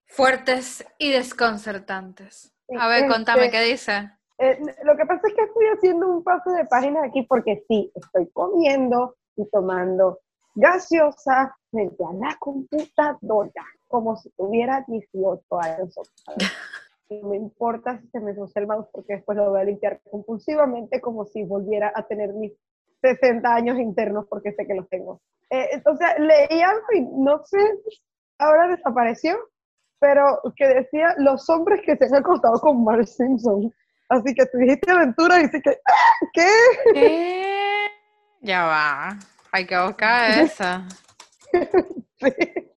[0.07, 2.53] Fuertes y desconcertantes.
[2.79, 4.11] A ver, contame, este, ¿qué dice?
[4.39, 7.91] Eh, lo que pasa es que estoy haciendo un paso de páginas aquí porque sí,
[7.95, 10.21] estoy comiendo y tomando
[10.55, 15.95] gaseosa frente a la computadora, como si tuviera 18 años.
[17.11, 20.01] no me importa si se me ensucia el mouse porque después lo voy a limpiar
[20.11, 22.53] compulsivamente como si volviera a tener mis
[23.03, 25.21] 60 años internos porque sé que los tengo.
[25.51, 27.59] Eh, entonces leí algo y no sé,
[28.39, 29.37] ahora desapareció,
[30.01, 33.73] pero que decía los hombres que se han acostado con Marge Simpson.
[34.09, 36.27] Así que tú dijiste aventura y dice que, ¡ah!
[36.33, 36.51] ¿qué?
[36.93, 37.51] ¿Qué?
[38.41, 39.19] Ya va.
[39.53, 40.65] Hay que buscar eso.
[42.21, 42.31] Sí.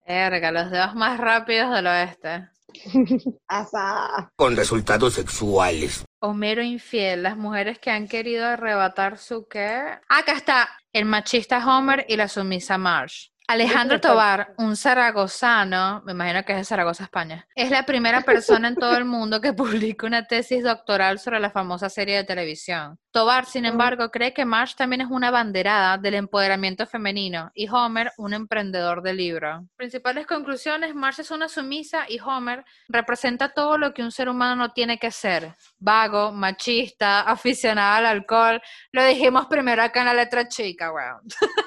[0.05, 2.49] Verga, los dedos más rápidos del oeste.
[3.47, 4.31] Asá.
[4.35, 6.05] con resultados sexuales.
[6.19, 9.83] Homero infiel, las mujeres que han querido arrebatar su qué.
[10.09, 13.29] Acá está el machista Homer y la sumisa Marge.
[13.49, 18.67] Alejandro Tobar, un zaragozano, me imagino que es de Zaragoza, España, es la primera persona
[18.67, 19.53] en todo el mundo que
[19.93, 22.99] publica una tesis doctoral sobre la famosa serie de televisión.
[23.11, 28.11] Tobar, sin embargo, cree que Marge también es una banderada del empoderamiento femenino y Homer
[28.17, 29.65] un emprendedor de libro.
[29.77, 34.57] Principales conclusiones, Marge es una sumisa y Homer representa todo lo que un ser humano
[34.57, 35.53] no tiene que ser.
[35.79, 38.61] Vago, machista, aficionado al alcohol.
[38.91, 41.21] Lo dijimos primero acá en la letra chica, weón.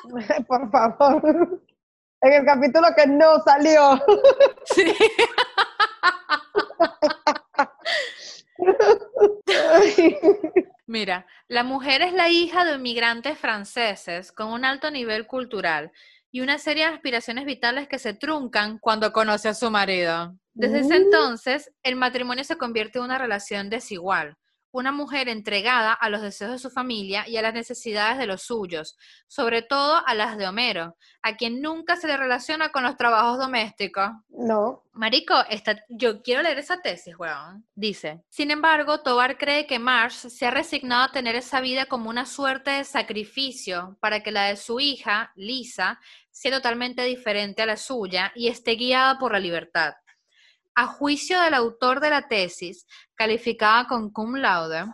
[0.46, 1.69] Por favor.
[2.22, 4.00] En el capítulo que no salió.
[4.66, 4.94] Sí.
[10.86, 15.92] Mira, la mujer es la hija de inmigrantes franceses con un alto nivel cultural
[16.32, 20.34] y una serie de aspiraciones vitales que se truncan cuando conoce a su marido.
[20.52, 21.02] Desde ese Mm.
[21.04, 24.36] entonces, el matrimonio se convierte en una relación desigual.
[24.72, 28.42] Una mujer entregada a los deseos de su familia y a las necesidades de los
[28.42, 28.96] suyos,
[29.26, 33.38] sobre todo a las de Homero, a quien nunca se le relaciona con los trabajos
[33.38, 34.10] domésticos.
[34.28, 34.84] No.
[34.92, 37.66] Marico, esta, yo quiero leer esa tesis, weón.
[37.74, 42.10] Dice, sin embargo, Tobar cree que Marsh se ha resignado a tener esa vida como
[42.10, 46.00] una suerte de sacrificio para que la de su hija, Lisa,
[46.30, 49.94] sea totalmente diferente a la suya y esté guiada por la libertad.
[50.80, 54.86] A juicio del autor de la tesis, calificada con cum laude,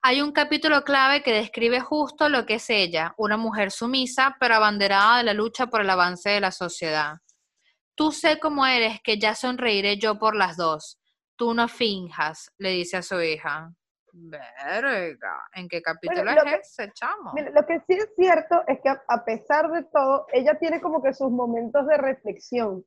[0.00, 4.54] hay un capítulo clave que describe justo lo que es ella, una mujer sumisa, pero
[4.54, 7.16] abanderada de la lucha por el avance de la sociedad.
[7.96, 11.00] Tú sé cómo eres, que ya sonreiré yo por las dos.
[11.34, 13.72] Tú no finjas, le dice a su hija.
[14.12, 17.32] Verga, ¿en qué capítulo Bueno, es que- ese, chamo?
[17.34, 20.80] Mira, lo que sí es cierto es que a, a pesar de todo, ella tiene
[20.80, 22.84] como que sus momentos de reflexión.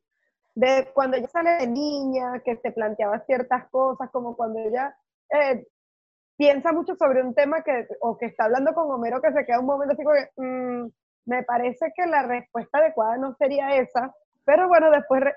[0.56, 4.96] De cuando ella sale de niña, que se planteaba ciertas cosas, como cuando ella
[5.32, 5.68] eh,
[6.38, 9.60] piensa mucho sobre un tema que, o que está hablando con Homero, que se queda
[9.60, 10.90] un momento así como que, "Mm,
[11.28, 14.14] me parece que la respuesta adecuada no sería esa,
[14.46, 15.22] pero bueno, después...
[15.22, 15.36] re-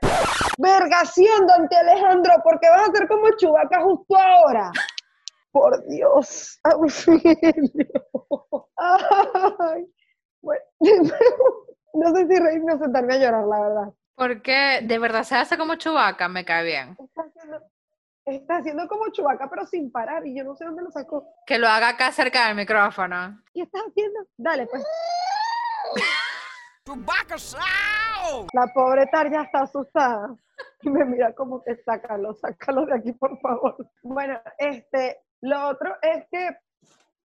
[0.59, 4.71] Vergación, Dante Alejandro, porque vas a ser como Chubaca justo ahora.
[5.53, 8.05] Por Dios, auxilio.
[8.77, 9.87] Ay,
[11.95, 13.93] no sé si reírme o sentarme a llorar, la verdad.
[14.19, 16.97] Porque de verdad se hace como chubaca, me cae bien.
[16.99, 17.63] Está haciendo,
[18.25, 21.25] está haciendo como Chubaca, pero sin parar, y yo no sé dónde lo sacó.
[21.47, 23.41] Que lo haga acá cerca del micrófono.
[23.55, 24.21] ¿Qué estás haciendo?
[24.37, 24.85] Dale, pues.
[28.53, 30.35] La pobre Tar ya está asustada.
[30.83, 33.77] Y me mira como que sácalo, sácalo de aquí, por favor.
[34.03, 36.57] Bueno, este, lo otro es que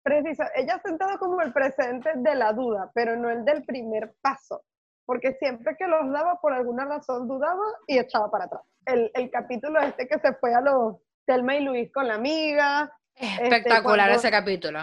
[0.05, 4.15] precisa, ella ha sentado como el presente de la duda, pero no el del primer
[4.21, 4.63] paso.
[5.07, 8.63] Porque siempre que los daba, por alguna razón dudaba y echaba para atrás.
[8.85, 10.97] El, el capítulo este que se fue a los
[11.27, 12.93] Telma y Luis con la amiga.
[13.15, 14.81] Espectacular cuando- ese capítulo.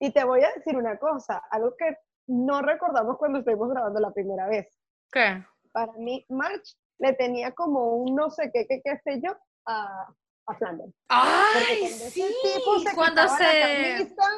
[0.00, 1.96] Y te voy a decir una cosa, algo que
[2.26, 4.66] no recordamos cuando estuvimos grabando la primera vez.
[5.12, 5.42] ¿Qué?
[5.72, 9.36] para mí, March le tenía como un no sé qué, qué, qué sé yo,
[9.66, 10.06] a,
[10.46, 10.92] a Flanders.
[11.08, 12.24] ¡Ay, sí!
[12.42, 13.96] tipo se Cuando quitaba la se...
[13.98, 14.28] camisa,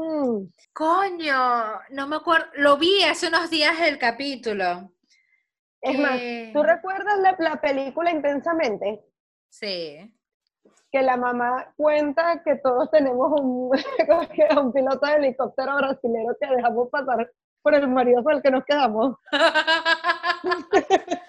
[0.00, 0.52] mm.
[0.72, 2.46] Coño, no me acuerdo.
[2.54, 4.90] Lo vi hace unos días el capítulo.
[5.82, 6.20] Es más,
[6.52, 9.02] ¿tú recuerdas la, la película Intensamente?
[9.48, 10.14] Sí.
[10.92, 13.70] Que la mamá cuenta que todos tenemos un,
[14.60, 17.30] un piloto de helicóptero brasilero que dejamos pasar
[17.62, 19.16] por el marido con el que nos quedamos.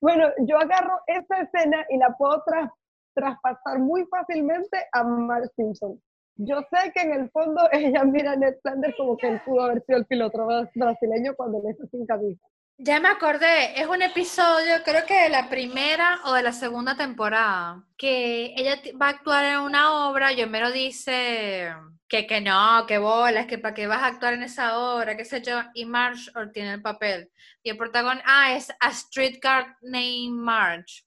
[0.00, 2.70] Bueno, yo agarro esa escena y la puedo tras-
[3.14, 6.02] traspasar muy fácilmente a Mark Simpson.
[6.44, 9.62] Yo sé que en el fondo ella mira a Ned Flanders como que él pudo
[9.62, 12.44] haber sido el piloto bra- brasileño cuando él está sin camisa.
[12.78, 16.96] Ya me acordé, es un episodio, creo que de la primera o de la segunda
[16.96, 21.72] temporada, que ella va a actuar en una obra y Homero dice
[22.08, 25.24] que, que no, que bolas, que para qué vas a actuar en esa obra, qué
[25.24, 27.30] sé yo, y Marge tiene el papel.
[27.62, 31.04] Y el protagonista, ah, es A Streetcar Named Marge.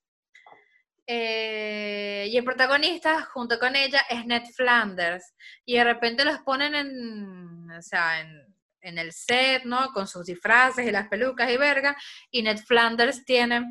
[1.07, 5.33] Eh, y el protagonista, junto con ella, es Ned Flanders.
[5.65, 9.91] Y de repente los ponen en, o sea, en, en el set, ¿no?
[9.93, 11.95] Con sus disfraces y las pelucas y verga.
[12.31, 13.63] Y Ned Flanders tiene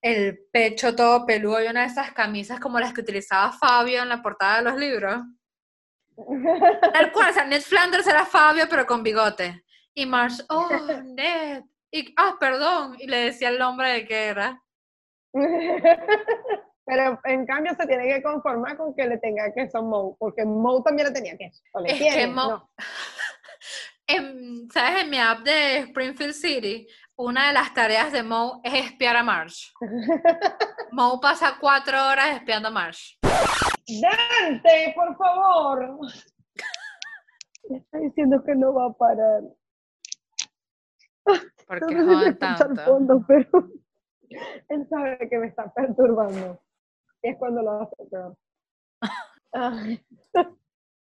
[0.00, 4.08] el pecho todo peludo y una de esas camisas como las que utilizaba Fabio en
[4.08, 5.22] la portada de los libros.
[6.92, 9.64] Tal cual, o sea, Ned Flanders era Fabio, pero con bigote.
[9.94, 10.68] Y Marsh, oh,
[11.04, 11.62] Ned.
[11.90, 12.96] Y, ah, perdón.
[12.98, 14.62] Y le decía el nombre de que era.
[16.84, 20.82] Pero en cambio se tiene que conformar con que le tenga queso Moe, porque Moe
[20.82, 21.62] también le tenía queso.
[21.74, 22.70] O le Es que Mo- ¿no?
[24.08, 25.02] En- ¿Sabes?
[25.04, 29.22] En mi app de Springfield City, una de las tareas de Moe es espiar a
[29.22, 29.70] Marsh.
[30.92, 33.16] Moe pasa cuatro horas espiando a Marsh.
[33.22, 35.98] Dante, por favor.
[37.70, 39.42] Me está diciendo que no va a parar.
[41.66, 42.84] Porque No sé si tanto.
[42.84, 43.48] fondo, pero
[44.68, 46.60] él sabe que me está perturbando.
[47.22, 48.36] Es cuando lo hace peor.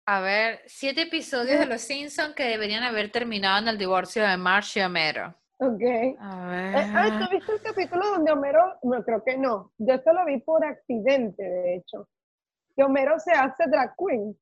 [0.08, 4.38] A ver, siete episodios de Los Simpsons que deberían haber terminado en el divorcio de
[4.38, 5.34] Marsh y Homero.
[5.58, 5.82] ok.
[6.20, 7.30] A Eh, ¿tú ver.
[7.32, 8.78] viste el capítulo donde Homero?
[8.84, 9.72] No, creo que no.
[9.80, 12.08] Yo esto lo vi por accidente, de hecho.
[12.76, 14.38] Que Homero se hace drag queen.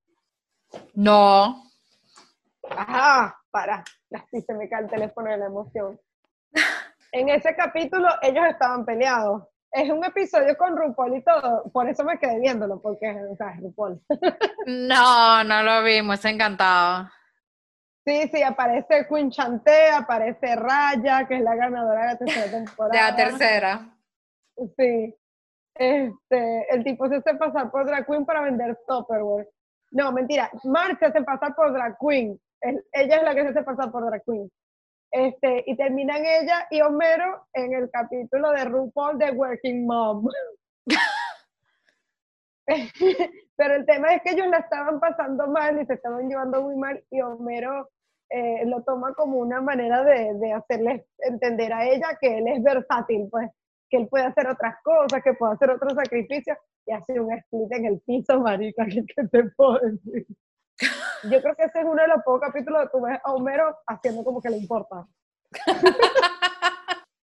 [0.95, 1.63] No.
[2.69, 3.83] Ajá, para.
[4.11, 5.97] Así se me cae el teléfono de la emoción.
[7.13, 9.43] En ese capítulo ellos estaban peleados.
[9.73, 11.63] Es un episodio con RuPaul y todo.
[11.71, 13.99] Por eso me quedé viéndolo, porque o sea, es RuPaul.
[14.67, 17.09] No, no lo vimos, encantado.
[18.05, 22.51] Sí, sí, aparece Queen Chanté, aparece Raya, que es la ganadora de la tercera De
[22.51, 23.09] temporada.
[23.11, 23.95] la tercera.
[24.77, 25.15] Sí.
[25.75, 29.49] este, el tipo se hace pasar por drag queen para vender Tupperware.
[29.91, 32.39] No, mentira, Mark se hace pasar por drag queen.
[32.61, 34.49] Ella es la que se hace pasar por drag queen.
[35.13, 40.27] Este, y terminan ella y Homero en el capítulo de RuPaul de Working Mom.
[43.55, 46.75] Pero el tema es que ellos la estaban pasando mal y se estaban llevando muy
[46.77, 47.91] mal y Homero
[48.31, 52.63] eh, lo toma como una manera de, de hacerle entender a ella que él es
[52.63, 53.51] versátil, pues
[53.91, 56.57] que él puede hacer otras cosas, que puede hacer otros sacrificios
[56.87, 60.25] y hace un split en el piso, marica, ¿qué qué te puedo decir?
[61.29, 63.77] Yo creo que ese es uno de los pocos capítulos que tú ves a Homero
[63.87, 65.07] haciendo como que le importa.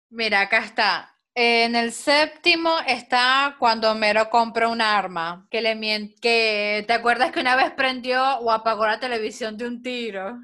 [0.10, 1.12] Mira, acá está.
[1.38, 7.32] En el séptimo está cuando Homero compra un arma, que le mien- que te acuerdas
[7.32, 10.38] que una vez prendió o apagó la televisión de un tiro.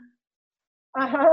[0.93, 1.30] Ajá.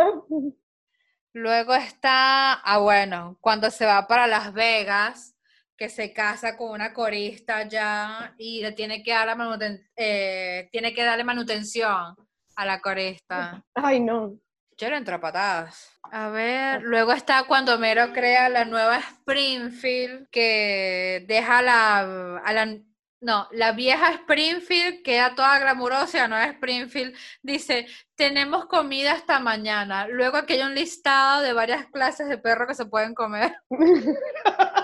[1.32, 5.34] Luego está, ah bueno, cuando se va para Las Vegas,
[5.78, 10.68] que se casa con una corista ya y le tiene que dar la manuten- eh,
[10.72, 12.16] tiene que darle manutención
[12.56, 13.62] a la corista.
[13.74, 14.34] Ay, no.
[14.76, 15.98] Yo le entro a patadas.
[16.10, 22.78] A ver, luego está cuando Homero crea la nueva Springfield, que deja la, a la,
[23.20, 30.06] no, la vieja Springfield queda toda glamurosa, la nueva Springfield dice, tenemos comida hasta mañana.
[30.06, 33.54] Luego aquí hay un listado de varias clases de perro que se pueden comer.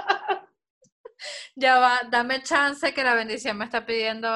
[1.57, 4.29] Ya va, dame chance que la bendición me está pidiendo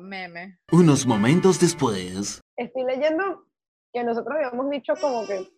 [0.00, 0.58] meme.
[0.72, 2.40] Unos momentos después.
[2.56, 3.44] Estoy leyendo
[3.92, 5.48] que nosotros habíamos dicho como que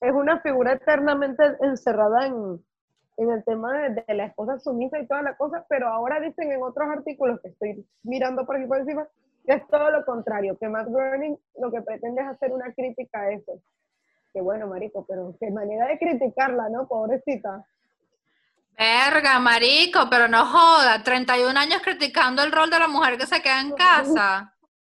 [0.00, 2.64] es una figura eternamente encerrada en,
[3.16, 6.52] en el tema de, de la esposa sumisa y toda la cosa, pero ahora dicen
[6.52, 9.06] en otros artículos que estoy mirando por aquí por encima,
[9.44, 13.20] que es todo lo contrario, que Matt Groening lo que pretende es hacer una crítica
[13.20, 13.60] a eso.
[14.32, 16.86] Que bueno, marico, pero qué manera de criticarla, ¿no?
[16.86, 17.66] Pobrecita.
[18.80, 23.42] Verga, marico, pero no joda, 31 años criticando el rol de la mujer que se
[23.42, 24.54] queda en casa.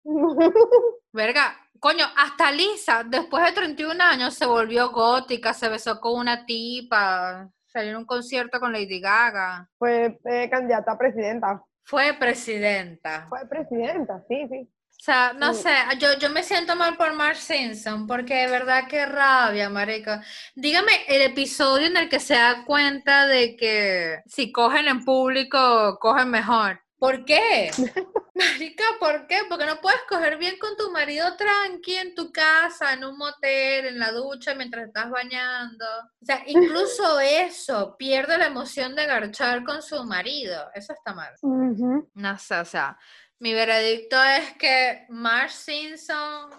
[1.14, 6.44] Verga, coño, hasta Lisa, después de 31 años, se volvió gótica, se besó con una
[6.44, 9.66] tipa, salió en un concierto con Lady Gaga.
[9.78, 11.64] Fue eh, candidata a presidenta.
[11.82, 13.28] Fue presidenta.
[13.30, 14.70] Fue presidenta, sí, sí.
[15.00, 18.86] O sea, no sé, yo, yo me siento mal por Mark Simpson, porque de verdad
[18.86, 20.22] que rabia, marica.
[20.54, 25.98] Dígame el episodio en el que se da cuenta de que si cogen en público,
[25.98, 26.82] cogen mejor.
[26.98, 27.70] ¿Por qué?
[28.34, 29.38] Marica, ¿por qué?
[29.48, 33.86] Porque no puedes coger bien con tu marido tranqui en tu casa, en un motel,
[33.86, 35.86] en la ducha, mientras estás bañando.
[36.20, 40.70] O sea, incluso eso pierde la emoción de garchar con su marido.
[40.74, 41.32] Eso está mal.
[41.42, 42.98] No sé, o sea,
[43.40, 46.50] mi veredicto es que Marge Simpson,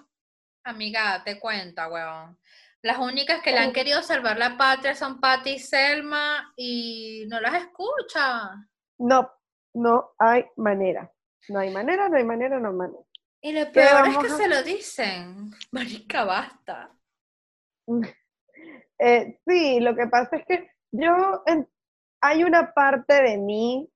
[0.66, 2.38] amiga, te cuenta, weón.
[2.84, 7.40] Las únicas que le han querido salvar la patria son Patty y Selma y no
[7.40, 8.50] las escucha.
[9.00, 9.32] No,
[9.76, 11.12] no hay manera.
[11.50, 13.04] No hay manera, no hay manera, no hay manera.
[13.44, 15.52] Y lo ¿Qué peor es que a- se lo dicen.
[15.72, 16.92] Marica, basta.
[19.04, 21.68] Eh, sí, lo que pasa es que yo, en-
[22.22, 23.90] hay una parte de mí,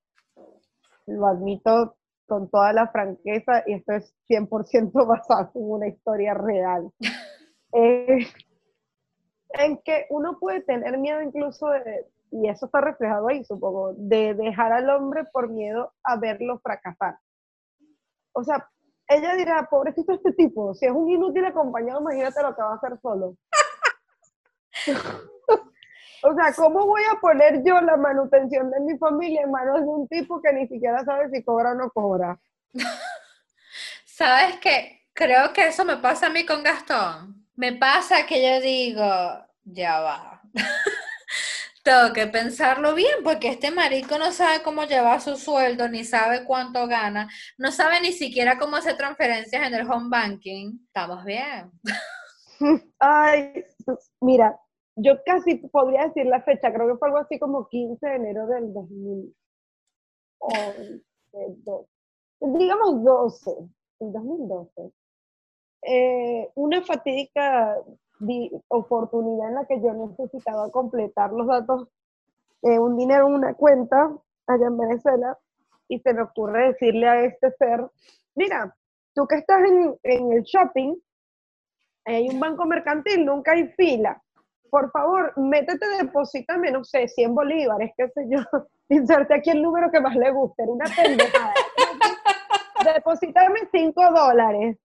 [1.05, 1.95] lo admito
[2.27, 6.91] con toda la franqueza, y esto es 100% basado en una historia real,
[7.73, 8.27] eh,
[9.49, 14.33] en que uno puede tener miedo incluso de, y eso está reflejado ahí, supongo, de
[14.33, 17.17] dejar al hombre por miedo a verlo fracasar.
[18.33, 18.67] O sea,
[19.07, 22.75] ella dirá, pobrecito este tipo, si es un inútil acompañado, imagínate lo que va a
[22.75, 23.35] hacer solo.
[26.27, 29.85] O sea, ¿cómo voy a poner yo la manutención de mi familia en manos de
[29.85, 32.39] un tipo que ni siquiera sabe si cobra o no cobra?
[34.05, 35.03] ¿Sabes qué?
[35.13, 37.45] Creo que eso me pasa a mí con Gastón.
[37.53, 39.05] Me pasa que yo digo,
[39.65, 40.41] ya va.
[41.83, 46.43] Tengo que pensarlo bien porque este marico no sabe cómo llevar su sueldo, ni sabe
[46.43, 50.79] cuánto gana, no sabe ni siquiera cómo hacer transferencias en el home banking.
[50.87, 51.71] Estamos bien.
[52.99, 53.63] Ay,
[54.21, 54.59] mira,
[54.95, 58.47] yo casi podría decir la fecha, creo que fue algo así como 15 de enero
[58.47, 59.35] del 2011,
[61.65, 61.87] do-
[62.41, 63.51] digamos 12,
[63.99, 64.91] el 2012.
[65.83, 67.77] Eh, una fatídica
[68.19, 71.87] di- oportunidad en la que yo necesitaba completar los datos
[72.61, 74.11] de un dinero en una cuenta
[74.47, 75.37] allá en Venezuela
[75.87, 77.85] y se me ocurre decirle a este ser,
[78.35, 78.75] mira,
[79.13, 80.95] tú que estás en, en el shopping,
[82.05, 84.21] hay un banco mercantil, nunca hay fila.
[84.75, 88.39] Por favor, métete, deposítame, no sé, 100 bolívares, qué sé yo.
[88.89, 91.53] Inserte aquí el número que más le guste, era una pendejada.
[92.93, 94.77] Deposítame 5 dólares,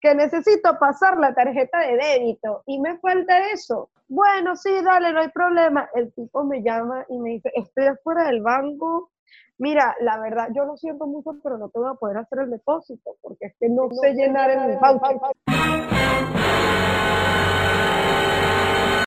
[0.00, 3.90] que necesito pasar la tarjeta de débito y me falta eso.
[4.06, 5.90] Bueno, sí, dale, no hay problema.
[5.94, 9.10] El tipo me llama y me dice, estoy afuera del banco,
[9.58, 12.50] mira, la verdad, yo lo siento mucho, pero no te voy a poder hacer el
[12.52, 16.35] depósito, porque es que no sé llenar el voucher.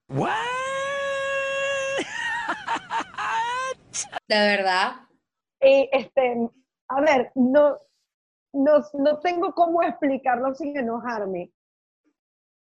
[4.27, 4.93] De verdad.
[5.61, 6.49] Y este,
[6.87, 7.77] a ver, no,
[8.53, 11.51] no, no tengo cómo explicarlo sin enojarme.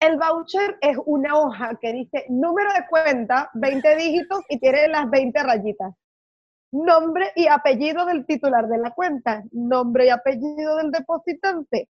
[0.01, 5.09] El voucher es una hoja que dice número de cuenta, 20 dígitos y tiene las
[5.09, 5.95] 20 rayitas.
[6.73, 11.89] Nombre y apellido del titular de la cuenta, nombre y apellido del depositante,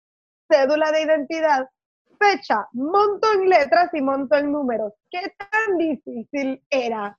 [0.49, 1.69] cédula de identidad,
[2.17, 4.93] fecha, monto en letras y monto en números.
[5.09, 7.17] ¿Qué tan difícil era?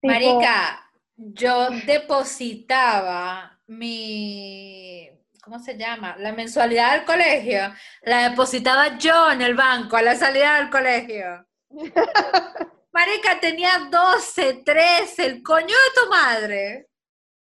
[0.00, 5.10] Tipo, Marica, yo depositaba mi,
[5.42, 6.16] ¿cómo se llama?
[6.18, 7.72] La mensualidad del colegio.
[8.02, 11.46] La depositaba yo en el banco a la salida del colegio.
[12.92, 16.90] Marica, tenía 12, 13, el coño de tu madre.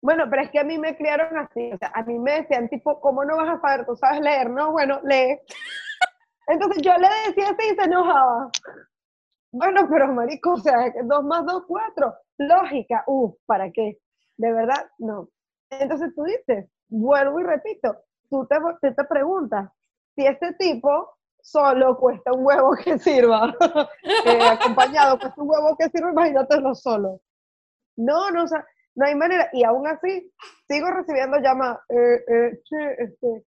[0.01, 2.67] Bueno, pero es que a mí me criaron así, o sea, a mí me decían
[2.69, 3.85] tipo, ¿cómo no vas a saber?
[3.85, 4.71] Tú sabes leer, ¿no?
[4.71, 5.39] Bueno, lee.
[6.51, 8.51] Entonces yo le decía así y se enojaba.
[9.53, 12.13] Bueno, pero marico, o sea, dos más dos, cuatro.
[12.37, 13.99] Lógica, uff, ¿para qué?
[14.35, 15.29] De verdad, no.
[15.69, 17.95] Entonces tú dices, vuelvo y repito,
[18.29, 19.71] tú te, tú te preguntas,
[20.15, 23.55] si este tipo solo cuesta un huevo que sirva,
[24.25, 27.21] eh, acompañado cuesta un huevo que sirva, imagínatelo solo.
[27.95, 29.49] No, no, o sea, no hay manera.
[29.53, 30.31] Y aún así,
[30.67, 31.79] sigo recibiendo llamadas.
[31.89, 33.45] Eh, eh, che, este,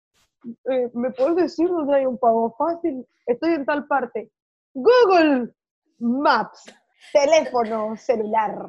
[0.71, 3.07] eh, ¿me puedes decir dónde hay un pago fácil?
[3.27, 4.31] Estoy en tal parte.
[4.75, 5.55] Google
[5.99, 6.65] Maps,
[7.13, 8.69] teléfono celular.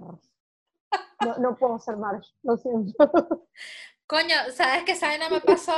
[1.21, 2.93] No, no puedo ser Marsh, lo siento.
[4.07, 4.95] Coño, ¿sabes qué?
[4.95, 5.19] ¿Sabes?
[5.19, 5.73] No me pasó.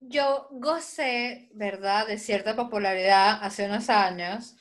[0.00, 4.56] Yo gocé, ¿verdad?, de cierta popularidad hace unos años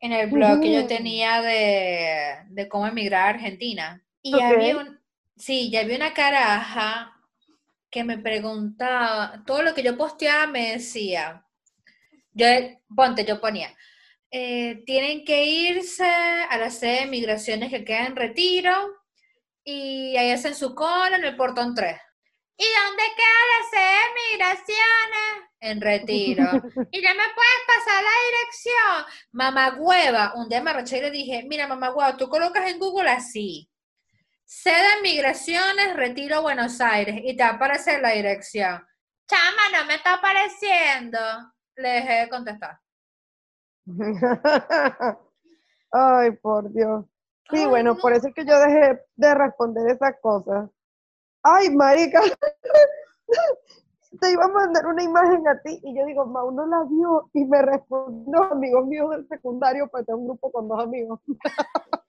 [0.00, 4.04] en el blog que yo tenía de, de cómo emigrar a Argentina.
[4.20, 4.42] Y Ok.
[4.42, 5.00] había un,
[5.36, 7.16] sí, ya había una caraja
[7.92, 11.46] que me preguntaba, todo lo que yo posteaba me decía,
[12.32, 12.46] yo,
[12.96, 13.76] ponte, yo ponía,
[14.30, 18.72] eh, tienen que irse a la sede de migraciones que queda en Retiro
[19.62, 21.94] y ahí hacen su cola en el portón 3.
[22.56, 25.50] ¿Y dónde queda la sede de migraciones?
[25.60, 26.44] En Retiro.
[26.92, 29.16] ¿Y no me puedes pasar la dirección?
[29.32, 33.68] Mamagüeva, un día me arreché y le dije, mira, mamagüeva, tú colocas en Google así,
[34.52, 38.84] sede de migraciones, Retiro, Buenos Aires, y te va a aparecer la dirección.
[39.26, 41.18] Chama, no me está apareciendo.
[41.76, 42.78] Le dejé de contestar.
[45.90, 47.06] Ay, por Dios.
[47.50, 48.00] Sí, Ay, bueno, no.
[48.00, 50.68] por eso es que yo dejé de responder esas cosas.
[51.42, 52.20] Ay, marica,
[54.20, 57.30] te iba a mandar una imagen a ti y yo digo, Mau no la vio
[57.32, 61.20] y me respondió amigos míos del secundario, pues tengo un grupo con dos amigos.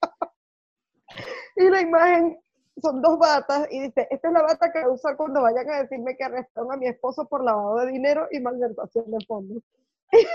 [1.55, 2.39] y la imagen
[2.81, 5.69] son dos batas y dice, esta es la bata que voy a usar cuando vayan
[5.69, 9.63] a decirme que arrestaron a mi esposo por lavado de dinero y malversación de fondos.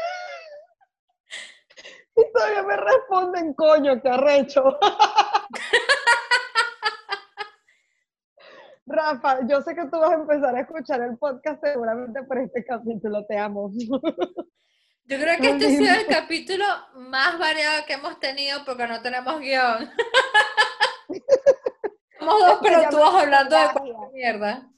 [2.19, 4.77] Y todavía me responden, coño, qué arrecho.
[8.87, 12.65] Rafa, yo sé que tú vas a empezar a escuchar el podcast seguramente por este
[12.65, 13.71] capítulo, te amo.
[15.05, 16.65] Yo creo que este ha sido el capítulo
[16.97, 19.89] más variado que hemos tenido porque no tenemos guion.
[22.19, 24.71] Somos dos pelotudos hablando de cualquier mierda.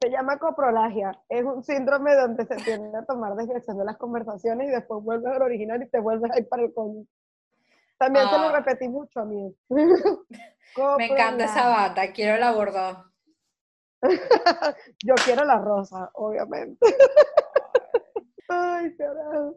[0.00, 1.18] Se llama coprolagia.
[1.28, 5.32] Es un síndrome donde se tiende a tomar desviación de las conversaciones y después vuelves
[5.34, 7.04] al original y te vuelves a ir para el coño.
[7.98, 8.52] También se lo Ah.
[8.52, 9.56] repetí mucho a mí.
[10.98, 13.04] Me encanta esa bata, quiero la bordó.
[15.02, 16.84] Yo quiero la rosa, obviamente.
[18.48, 19.56] Ay, carajo.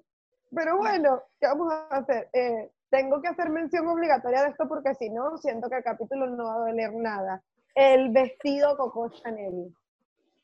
[0.55, 2.29] Pero bueno, ¿qué vamos a hacer?
[2.33, 6.27] Eh, tengo que hacer mención obligatoria de esto porque si no, siento que el capítulo
[6.27, 7.43] no va a doler nada.
[7.75, 9.73] El vestido Coco Chanel.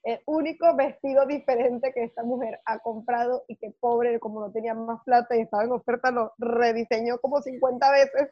[0.03, 4.75] El único vestido diferente que esta mujer ha comprado y que pobre, como no tenía
[4.75, 8.29] más plata y estaba en oferta, lo rediseñó como 50 veces.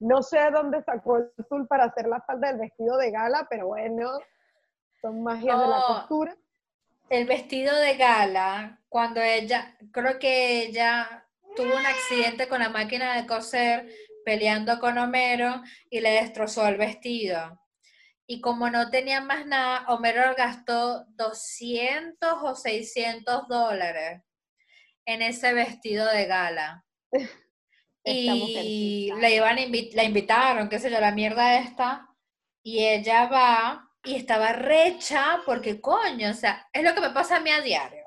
[0.00, 3.46] No sé de dónde sacó el azul para hacer la falda del vestido de gala,
[3.48, 4.10] pero bueno,
[5.00, 6.36] son magias de la costura.
[7.08, 11.24] El vestido de gala, cuando ella, creo que ella
[11.56, 13.88] tuvo un accidente con la máquina de coser
[14.24, 17.60] peleando con Homero y le destrozó el vestido.
[18.26, 24.22] Y como no tenía más nada, Homero gastó 200 o 600 dólares
[25.06, 26.84] en ese vestido de gala.
[28.06, 32.06] Y la, iban a invi- la invitaron, qué sé yo, la mierda esta.
[32.62, 37.36] Y ella va y estaba recha porque coño, o sea, es lo que me pasa
[37.36, 38.03] a mí a diario.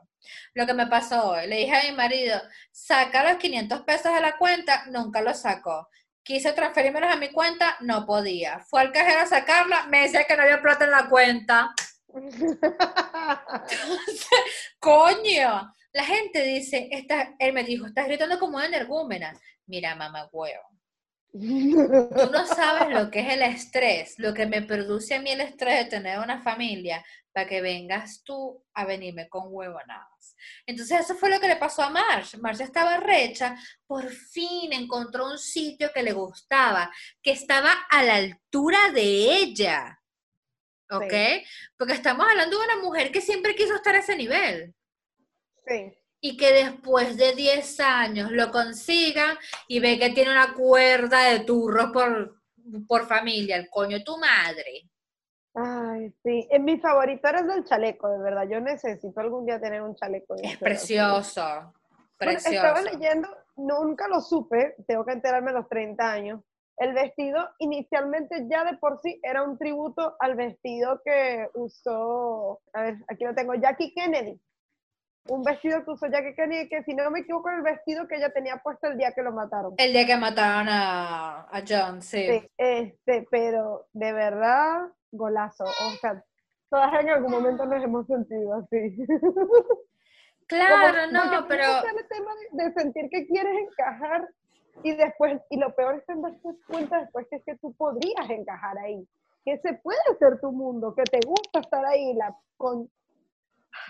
[0.53, 1.47] Lo que me pasó hoy.
[1.47, 5.89] Le dije a mi marido, saca los 500 pesos de la cuenta, nunca los sacó.
[6.23, 8.59] Quise transferírmelos a mi cuenta, no podía.
[8.59, 11.73] Fue al cajero a sacarla, me decía que no había plata en la cuenta.
[14.79, 19.33] Coño, la gente dice, está, él me dijo, estás gritando como una energúmena.
[19.65, 20.77] Mira, mamá huevo.
[21.31, 25.41] Tú no sabes lo que es el estrés, lo que me produce a mí el
[25.41, 27.03] estrés de tener una familia,
[27.37, 30.35] para que vengas tú a venirme con huevonadas.
[30.65, 32.35] Entonces eso fue lo que le pasó a Marsh.
[32.37, 38.15] Marsh estaba recha, por fin encontró un sitio que le gustaba, que estaba a la
[38.15, 40.01] altura de ella.
[40.89, 41.13] ¿Ok?
[41.77, 44.73] Porque estamos hablando de una mujer que siempre quiso estar a ese nivel.
[45.67, 45.93] Sí.
[46.19, 51.41] Y que después de 10 años lo consiga y ve que tiene una cuerda de
[51.41, 52.41] turros por,
[52.87, 54.89] por familia, el coño de tu madre.
[55.59, 56.47] Ay, sí.
[56.51, 58.47] En mi favorito era el del chaleco, de verdad.
[58.47, 60.35] Yo necesito algún día tener un chaleco.
[60.35, 61.73] de Es precioso.
[62.15, 62.55] Precioso.
[62.55, 66.41] estaba leyendo, nunca lo supe, tengo que enterarme a los 30 años.
[66.77, 72.81] El vestido inicialmente ya de por sí era un tributo al vestido que usó, a
[72.81, 74.39] ver, aquí lo tengo, Jackie Kennedy.
[75.29, 78.15] Un vestido que usó Jackie Kennedy, que si no me equivoco, era el vestido que
[78.15, 79.73] ella tenía puesto el día que lo mataron.
[79.77, 82.27] El día que mataron a, a John, sí.
[82.27, 85.63] Sí, este, pero de verdad, golazo.
[85.63, 86.23] O sea,
[86.69, 88.97] todas en algún momento nos hemos sentido así.
[90.47, 94.29] Claro, Como- no, pero el tema de, de sentir que quieres encajar
[94.83, 98.29] y después, y lo peor es que darte cuenta después que es que tú podrías
[98.29, 99.05] encajar ahí,
[99.43, 102.89] que ese puede ser tu mundo, que te gusta estar ahí, la con...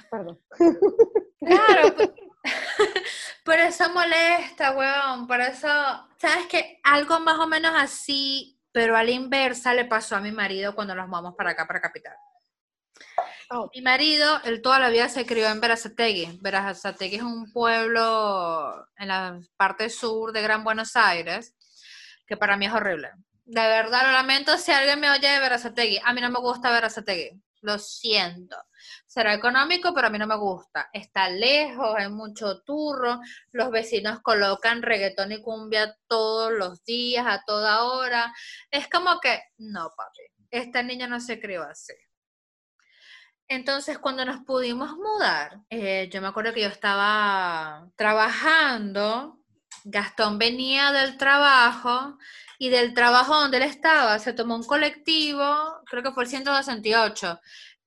[0.09, 0.39] Perdón.
[1.39, 2.11] claro, pues,
[3.45, 5.67] por eso molesta, weón, por eso,
[6.17, 6.79] ¿sabes qué?
[6.83, 10.95] Algo más o menos así, pero a la inversa le pasó a mi marido cuando
[10.95, 12.15] nos vamos para acá, para Capital.
[13.49, 13.69] Oh.
[13.73, 16.39] Mi marido, él toda la vida se crió en Verazategui.
[16.41, 21.55] Verazategui es un pueblo en la parte sur de Gran Buenos Aires,
[22.25, 23.11] que para mí es horrible.
[23.45, 25.99] De verdad, lo lamento si alguien me oye de Verazategui.
[26.03, 27.41] A mí no me gusta Verazategui.
[27.61, 28.57] Lo siento.
[29.17, 30.91] Será económico, pero a mí no me gusta.
[30.93, 33.19] Está lejos, hay mucho turro.
[33.51, 38.31] Los vecinos colocan reggaetón y cumbia todos los días, a toda hora.
[38.69, 41.95] Es como que, no, papi, esta niña no se crió así.
[43.47, 49.39] Entonces, cuando nos pudimos mudar, eh, yo me acuerdo que yo estaba trabajando,
[49.83, 52.19] Gastón venía del trabajo
[52.59, 57.39] y del trabajo donde él estaba se tomó un colectivo, creo que fue el 168,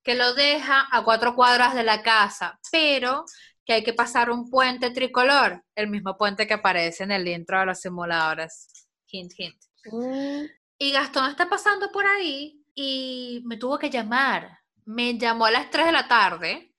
[0.03, 3.25] que lo deja a cuatro cuadras de la casa, pero
[3.65, 7.59] que hay que pasar un puente tricolor, el mismo puente que aparece en el intro
[7.59, 8.67] de los simuladores.
[9.07, 9.61] Hint, hint.
[9.91, 10.45] Mm,
[10.79, 14.59] Y Gastón está pasando por ahí y me tuvo que llamar.
[14.85, 16.73] Me llamó a las 3 de la tarde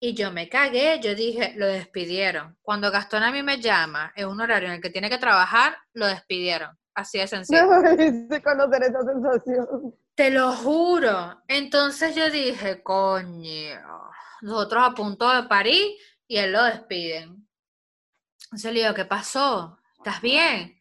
[0.00, 1.00] y yo me cagué.
[1.00, 2.56] Yo dije, lo despidieron.
[2.62, 5.76] Cuando Gastón a mí me llama en un horario en el que tiene que trabajar,
[5.94, 6.76] lo despidieron.
[6.94, 7.62] Así de sencillo.
[7.96, 9.94] Necesito conocer esa sensación.
[10.18, 11.44] Te lo juro.
[11.46, 13.80] Entonces yo dije, coño,
[14.40, 15.94] nosotros a punto de parir
[16.26, 17.48] y él lo despiden.
[18.46, 19.78] Entonces le digo, ¿qué pasó?
[19.96, 20.76] ¿Estás bien?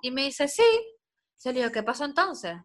[0.00, 0.64] Y me dice, sí.
[0.64, 2.56] Entonces le digo, ¿qué pasó entonces?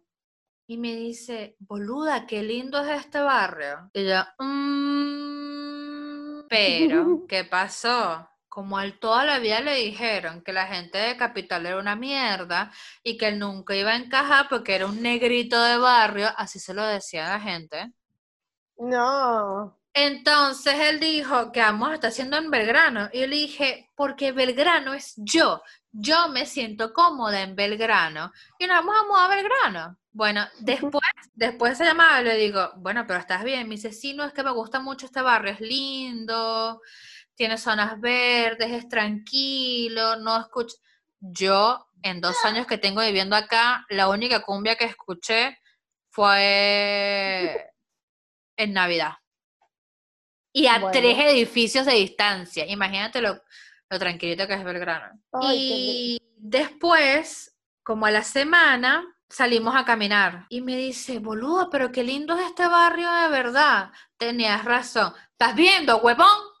[0.66, 3.88] Y me dice, boluda, qué lindo es este barrio.
[3.94, 8.28] Y yo, "Mm, pero, ¿qué pasó?
[8.48, 11.96] Como a él toda la vida le dijeron que la gente de Capital era una
[11.96, 12.72] mierda
[13.02, 16.74] y que él nunca iba a encajar porque era un negrito de barrio, así se
[16.74, 17.92] lo decía la gente.
[18.78, 19.78] No.
[20.00, 23.08] Entonces él dijo, ¿qué vamos a estar haciendo en Belgrano?
[23.12, 25.60] Y yo le dije, porque Belgrano es yo.
[25.90, 28.30] Yo me siento cómoda en Belgrano.
[28.58, 29.98] Y nos vamos a mudar a Belgrano.
[30.12, 31.02] Bueno, después,
[31.34, 33.68] después de esa llamada le digo, bueno, pero estás bien.
[33.68, 36.80] Me dice, sí, no, es que me gusta mucho este barrio, es lindo,
[37.38, 40.76] tiene zonas verdes, es tranquilo, no escucho.
[41.20, 45.56] Yo, en dos años que tengo viviendo acá, la única cumbia que escuché
[46.10, 47.72] fue
[48.56, 49.12] en Navidad.
[50.52, 50.90] Y a Bueno.
[50.90, 52.66] tres edificios de distancia.
[52.66, 53.40] Imagínate lo,
[53.88, 55.20] lo tranquilito que es Belgrano.
[55.32, 60.46] Ay, y después, como a la semana, salimos a caminar.
[60.48, 63.92] Y me dice, boludo, pero qué lindo es este barrio de verdad.
[64.16, 65.14] Tenías razón.
[65.32, 66.57] ¿Estás viendo, huevón?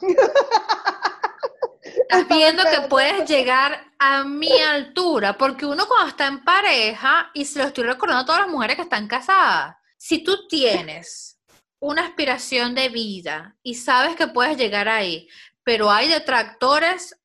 [1.82, 7.44] Estás viendo que puedes llegar a mi altura, porque uno cuando está en pareja, y
[7.44, 11.38] se lo estoy recordando a todas las mujeres que están casadas, si tú tienes
[11.80, 15.28] una aspiración de vida y sabes que puedes llegar ahí,
[15.64, 17.16] pero hay detractores,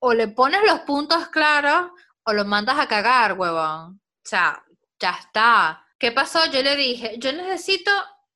[0.00, 1.90] o le pones los puntos claros
[2.24, 4.00] o lo mandas a cagar, huevón.
[4.00, 4.62] O sea,
[4.98, 5.86] ya está.
[5.98, 6.44] ¿Qué pasó?
[6.46, 7.90] Yo le dije, yo necesito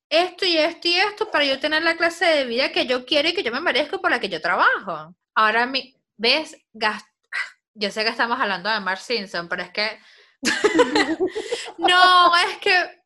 [0.09, 3.29] esto y esto y esto para yo tener la clase de vida que yo quiero
[3.29, 5.15] y que yo me merezco por la que yo trabajo.
[5.35, 6.57] Ahora, mi, ¿ves?
[6.73, 7.05] Gas-
[7.73, 9.99] Yo sé que estamos hablando de Mark Simpson, pero es que.
[11.77, 12.99] no, es que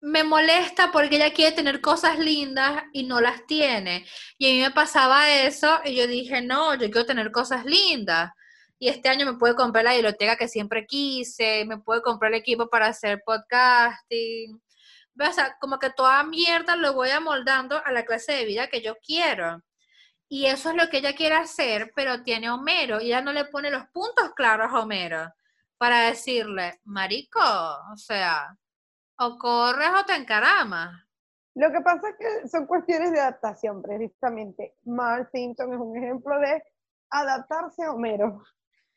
[0.00, 4.04] me molesta porque ella quiere tener cosas lindas y no las tiene.
[4.36, 8.32] Y a mí me pasaba eso y yo dije, no, yo quiero tener cosas lindas.
[8.78, 12.38] Y este año me puedo comprar la biblioteca que siempre quise, me puedo comprar el
[12.40, 14.60] equipo para hacer podcasting.
[15.20, 18.80] O sea, como que toda mierda lo voy amoldando a la clase de vida que
[18.80, 19.62] yo quiero.
[20.28, 23.44] Y eso es lo que ella quiere hacer, pero tiene Homero y ella no le
[23.44, 25.30] pone los puntos claros a Homero
[25.76, 27.40] para decirle, marico,
[27.92, 28.56] o sea,
[29.18, 31.04] o corres o te encaramas.
[31.54, 34.76] Lo que pasa es que son cuestiones de adaptación, precisamente.
[34.84, 36.62] Mark Simpson es un ejemplo de
[37.10, 38.42] adaptarse a Homero.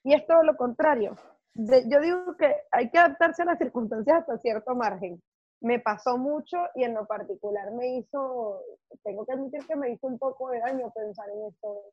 [0.04, 1.18] Y es todo lo contrario.
[1.54, 5.22] yo digo que hay que adaptarse a las circunstancias hasta cierto margen
[5.66, 8.62] me pasó mucho y en lo particular me hizo,
[9.04, 11.86] tengo que admitir que me hizo un poco de daño pensar en esto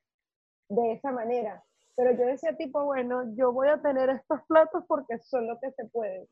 [0.68, 1.64] de esa manera.
[1.96, 5.70] Pero yo decía tipo, bueno, yo voy a tener estos platos porque son lo que
[5.72, 6.28] se puede.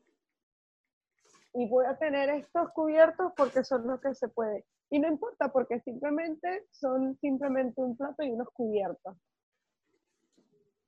[1.55, 4.63] Y voy a tener estos cubiertos porque son lo que se puede.
[4.91, 9.17] Y no importa porque simplemente son simplemente un plato y unos cubiertos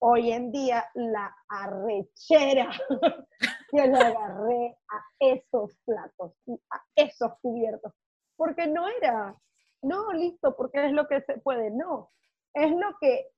[0.05, 2.69] hoy en día la arrechera
[3.71, 6.33] que le agarré a esos platos,
[6.69, 7.93] a esos cubiertos,
[8.35, 9.33] porque no era,
[9.81, 12.11] no, listo, porque es lo que se puede, no,
[12.53, 13.29] es lo que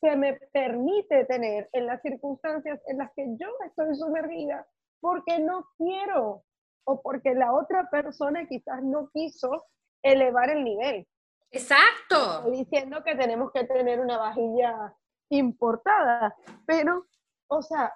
[0.00, 4.66] se me permite tener en las circunstancias en las que yo estoy sumergida,
[5.00, 6.44] porque no quiero
[6.84, 9.66] o porque la otra persona quizás no quiso
[10.02, 11.06] elevar el nivel.
[11.50, 12.38] Exacto.
[12.38, 14.94] Estoy diciendo que tenemos que tener una vajilla
[15.30, 16.34] importada,
[16.66, 17.06] pero,
[17.48, 17.92] o sea,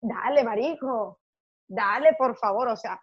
[0.00, 1.20] dale, marico,
[1.66, 3.00] dale, por favor, o sea,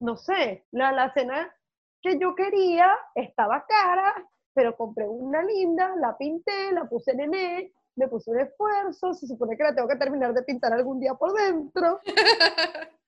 [0.00, 1.54] no sé, la, la cena
[2.00, 4.14] que yo quería estaba cara,
[4.52, 9.26] pero compré una linda, la pinté, la puse en E, me puse un esfuerzo, se
[9.26, 12.00] supone que la tengo que terminar de pintar algún día por dentro.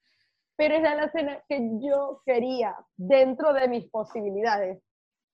[0.56, 4.82] pero era la cena que yo quería, dentro de mis posibilidades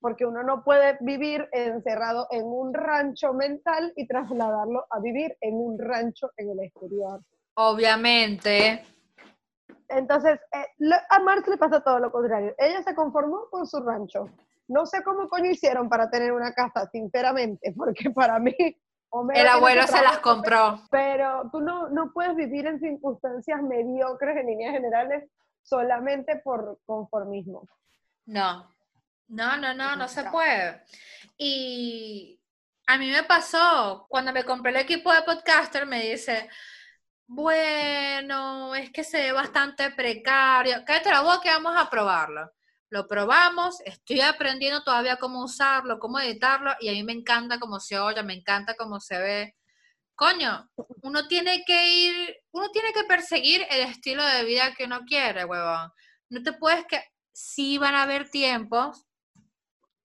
[0.01, 5.55] porque uno no puede vivir encerrado en un rancho mental y trasladarlo a vivir en
[5.55, 7.21] un rancho en el exterior.
[7.55, 8.85] Obviamente.
[9.89, 12.55] Entonces, eh, a Marx le pasa todo lo contrario.
[12.59, 14.31] Ella se conformó con su rancho.
[14.69, 18.55] No sé cómo coño hicieron para tener una casa, sinceramente, porque para mí...
[19.35, 20.81] el abuelo se las compró.
[20.91, 25.29] Pero tú no, no puedes vivir en circunstancias mediocres en líneas generales
[25.63, 27.69] solamente por conformismo.
[28.27, 28.65] No,
[29.31, 30.83] no, no, no, no se puede.
[31.39, 32.41] Y
[32.87, 36.49] a mí me pasó, cuando me compré el equipo de podcaster, me dice,
[37.27, 40.83] bueno, es que se ve bastante precario.
[40.85, 42.51] Cállate la boca que vamos a probarlo.
[42.91, 47.79] Lo probamos, estoy aprendiendo todavía cómo usarlo, cómo editarlo, y a mí me encanta cómo
[47.79, 49.57] se oye, me encanta cómo se ve.
[50.17, 50.69] Coño,
[51.03, 55.45] uno tiene que ir, uno tiene que perseguir el estilo de vida que uno quiere,
[55.45, 55.93] huevón.
[56.31, 57.01] No te puedes que,
[57.33, 59.07] sí van a haber tiempos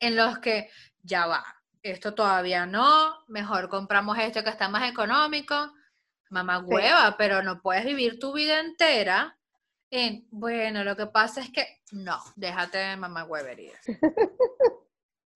[0.06, 0.70] en los que
[1.02, 1.44] ya va,
[1.82, 5.56] esto todavía no, mejor compramos esto que está más económico,
[6.30, 9.38] mamá hueva, pero no puedes vivir tu vida entera
[9.92, 13.74] en, bueno, lo que pasa es que no, déjate de mamá huevería.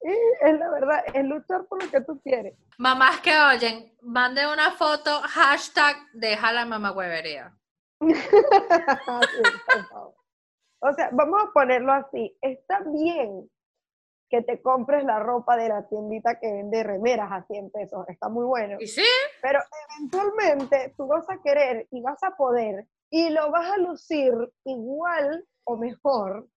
[0.02, 2.56] es la verdad, es luchar por lo que tú quieres.
[2.78, 7.56] Mamás que oyen, mande una foto, hashtag, deja la mamá huevería.
[10.80, 13.50] o sea, vamos a ponerlo así, está bien
[14.30, 18.08] que te compres la ropa de la tiendita que vende remeras a 100 pesos.
[18.08, 18.78] Está muy bueno.
[18.80, 19.04] ¿Y sí?
[19.42, 19.60] Pero
[19.90, 24.34] eventualmente tú vas a querer y vas a poder y lo vas a lucir
[24.66, 26.48] igual o mejor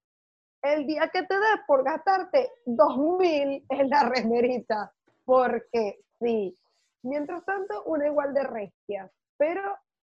[0.61, 4.93] el día que te des por gastarte 2000 en la remerita.
[5.25, 6.57] Porque sí.
[7.03, 9.11] Mientras tanto, una igual de regia.
[9.37, 9.61] Pero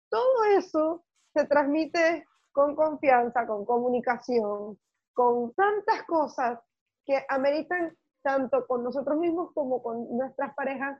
[0.09, 1.03] todo eso
[1.33, 4.79] se transmite con confianza, con comunicación,
[5.13, 6.59] con tantas cosas
[7.05, 10.99] que ameritan tanto con nosotros mismos como con nuestras parejas,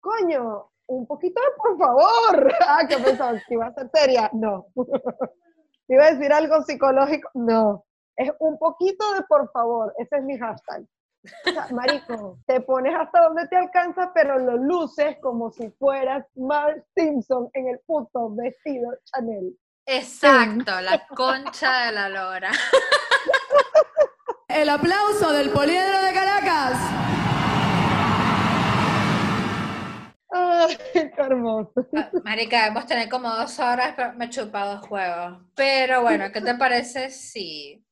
[0.00, 2.52] coño, un poquito por favor.
[2.66, 3.42] Ah, ¿qué pensabas?
[3.46, 4.30] ¿Que iba a ser seria?
[4.32, 4.66] No.
[5.88, 7.30] ¿Iba a decir algo psicológico?
[7.34, 7.84] No.
[8.16, 9.94] Es un poquito de por favor.
[9.98, 10.84] Ese es mi hashtag.
[11.72, 17.48] marico, te pones hasta donde te alcanza, pero lo luces como si fueras Mark Simpson
[17.52, 19.56] en el puto vestido Chanel.
[19.86, 22.50] Exacto, la concha de la lora.
[24.52, 26.78] El aplauso del Poliedro de Caracas.
[30.30, 31.72] Ay, qué hermoso.
[31.96, 35.42] Ah, marica, hemos tenido como dos horas, pero me he chupado dos juegos.
[35.54, 37.82] Pero bueno, ¿qué te parece si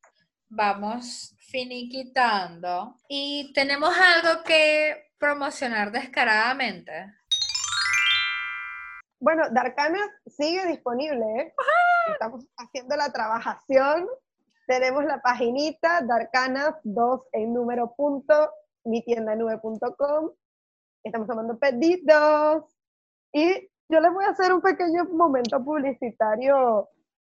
[0.51, 2.95] vamos finiquitando?
[3.09, 6.93] Y tenemos algo que promocionar descaradamente.
[9.19, 11.55] bueno, Darkana sigue disponible, ¿eh?
[12.13, 14.07] Estamos haciendo la trabajación.
[14.71, 18.53] Tenemos la paginita Darkana 2 en número punto,
[18.85, 20.31] mi tienda nube.com.
[21.03, 22.67] Estamos tomando pedidos.
[23.33, 26.89] Y yo les voy a hacer un pequeño momento publicitario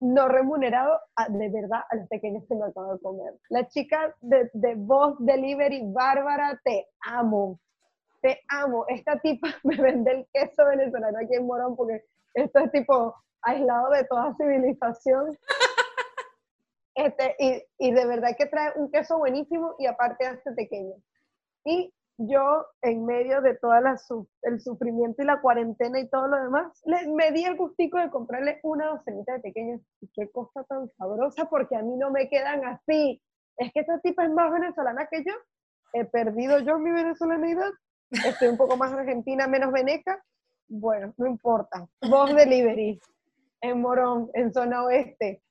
[0.01, 3.33] no remunerado de verdad a los pequeños que me acabo de comer.
[3.49, 7.59] La chica de, de Voz Delivery, Bárbara, te amo.
[8.21, 8.85] Te amo.
[8.89, 12.05] Esta tipa me vende el queso venezolano aquí en Morón porque
[12.35, 15.35] esto es tipo aislado de toda civilización.
[16.95, 20.95] Este, y, y de verdad que trae un queso buenísimo y aparte hace pequeño.
[21.65, 23.73] Y yo, en medio de todo
[24.43, 28.11] el sufrimiento y la cuarentena y todo lo demás, le, me di el gustico de
[28.11, 29.81] comprarle una docenita de pequeños.
[30.01, 33.21] Y qué cosa tan sabrosa, porque a mí no me quedan así.
[33.57, 35.33] Es que esta tipa es más venezolana que yo.
[35.93, 37.71] He perdido yo mi venezolanidad.
[38.11, 40.23] Estoy un poco más argentina, menos veneca.
[40.67, 41.87] Bueno, no importa.
[42.09, 42.99] Voz Delivery,
[43.61, 45.41] en Morón, en zona oeste.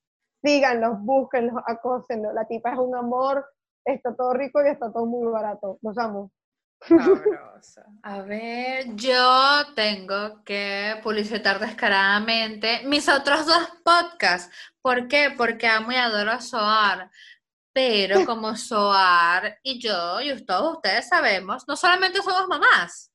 [0.43, 2.35] Síganlos, búsquenlos, acósenlos.
[2.35, 3.47] La tipa es un amor,
[3.85, 5.79] está todo rico y está todo muy barato.
[5.83, 6.33] Los amo.
[6.81, 7.83] Sabroso.
[8.03, 14.53] A ver, yo tengo que publicitar descaradamente mis otros dos podcasts.
[14.81, 15.33] ¿Por qué?
[15.37, 17.11] Porque amo y adoro a Soar.
[17.73, 23.11] Pero como Soar y yo, y todos ustedes sabemos, no solamente somos mamás.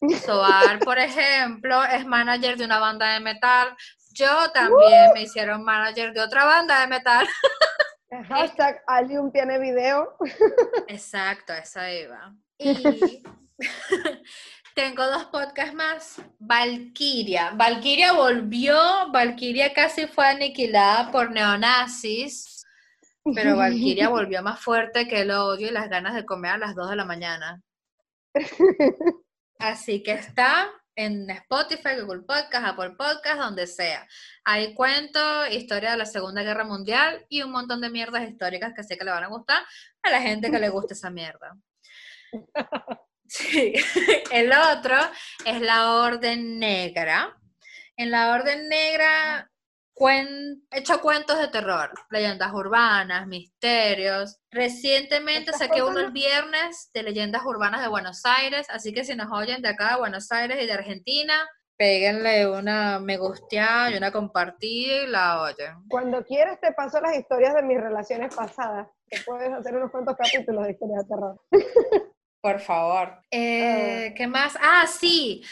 [0.24, 3.76] Soar, por ejemplo, es manager de una banda de metal.
[4.12, 7.26] Yo también me hicieron manager de otra banda de metal.
[8.28, 10.16] Hashtag Alium tiene video.
[10.88, 12.34] Exacto, esa iba.
[12.58, 13.22] Y
[14.74, 16.22] tengo dos podcasts más.
[16.38, 17.52] Valkyria.
[17.54, 18.76] Valkyria volvió.
[19.12, 22.64] Valkyria casi fue aniquilada por neonazis.
[23.34, 26.74] Pero Valkyria volvió más fuerte que el odio y las ganas de comer a las
[26.74, 27.62] 2 de la mañana.
[29.58, 34.06] Así que está en Spotify, Google Podcast, Apple Podcast, donde sea.
[34.44, 38.84] Ahí cuento historia de la Segunda Guerra Mundial y un montón de mierdas históricas que
[38.84, 39.62] sé que le van a gustar
[40.02, 41.56] a la gente que le guste esa mierda.
[43.32, 43.72] Sí.
[44.30, 44.94] El otro
[45.46, 47.34] es la Orden Negra.
[47.96, 49.50] En la Orden Negra
[49.94, 54.38] cuen- he hecho cuentos de terror, leyendas urbanas, misterios.
[54.50, 59.14] Recientemente ¿Estás saqué uno el viernes de leyendas urbanas de Buenos Aires, así que si
[59.14, 61.34] nos oyen de acá de Buenos Aires y de Argentina,
[61.76, 65.74] péguenle una me gusteada y una compartida y la oyen.
[65.88, 68.88] Cuando quieras te paso las historias de mis relaciones pasadas.
[69.08, 71.40] Que puedes hacer unos cuantos capítulos de historias de terror.
[72.40, 73.20] Por favor.
[73.30, 74.56] Eh, ¿Qué más?
[74.60, 75.44] Ah, sí.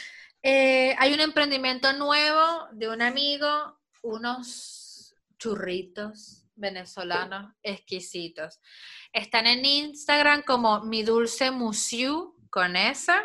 [0.42, 8.60] Eh, hay un emprendimiento nuevo de un amigo, unos churritos venezolanos exquisitos.
[9.12, 13.22] Están en Instagram como Mi Dulce Musiu con esa.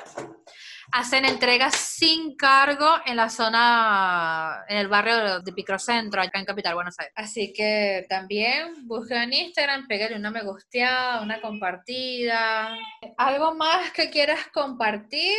[0.91, 6.75] Hacen entregas sin cargo en la zona, en el barrio de Picrocentro, acá en Capital,
[6.75, 7.13] Buenos Aires.
[7.17, 12.77] Así que también busquen en Instagram, pégale una me gusteada, una compartida.
[13.17, 15.35] ¿Algo más que quieras compartir?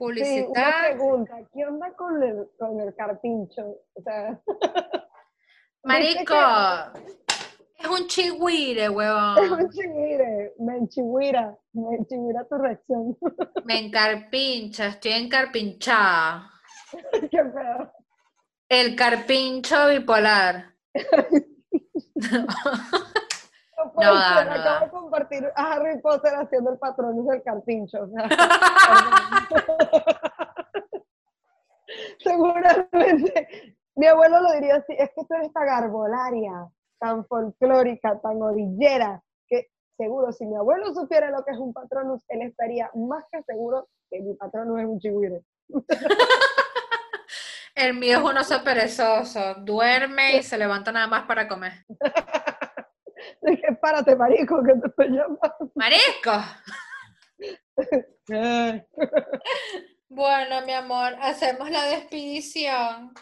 [0.00, 0.86] Sí, una Publicitar.
[0.96, 1.36] pregunta.
[1.52, 3.62] ¿Qué onda con el, con el carpincho?
[3.94, 4.40] O sea,
[5.84, 6.34] Marico,
[7.78, 9.52] es un chigüire, es huevón.
[9.52, 10.54] un chigüire.
[10.58, 11.54] Me enchigüira.
[11.74, 13.16] Me enchigüira tu reacción.
[13.64, 16.50] Me encarpincha, estoy encarpinchada.
[17.30, 17.92] Qué feo.
[18.68, 20.74] El carpincho bipolar.
[23.84, 27.26] No puede No da, ser, no acabo de compartir a Harry Potter haciendo el patrón
[27.26, 28.02] del carpincho.
[28.02, 28.28] o sea,
[32.18, 36.68] Seguramente mi abuelo lo diría así, es que tú eres tan garbolaria,
[36.98, 42.22] tan folclórica, tan orillera, que seguro si mi abuelo supiera lo que es un patronus,
[42.28, 45.42] él estaría más que seguro que mi patronus es un chigüire.
[47.74, 49.54] El mío es un oso perezoso.
[49.60, 51.72] Duerme y se levanta nada más para comer.
[53.42, 55.72] Dije, párate, marico, que te estoy llamando.
[55.74, 56.32] ¡Marisco!
[60.08, 63.12] Bueno, mi amor, hacemos la despedición.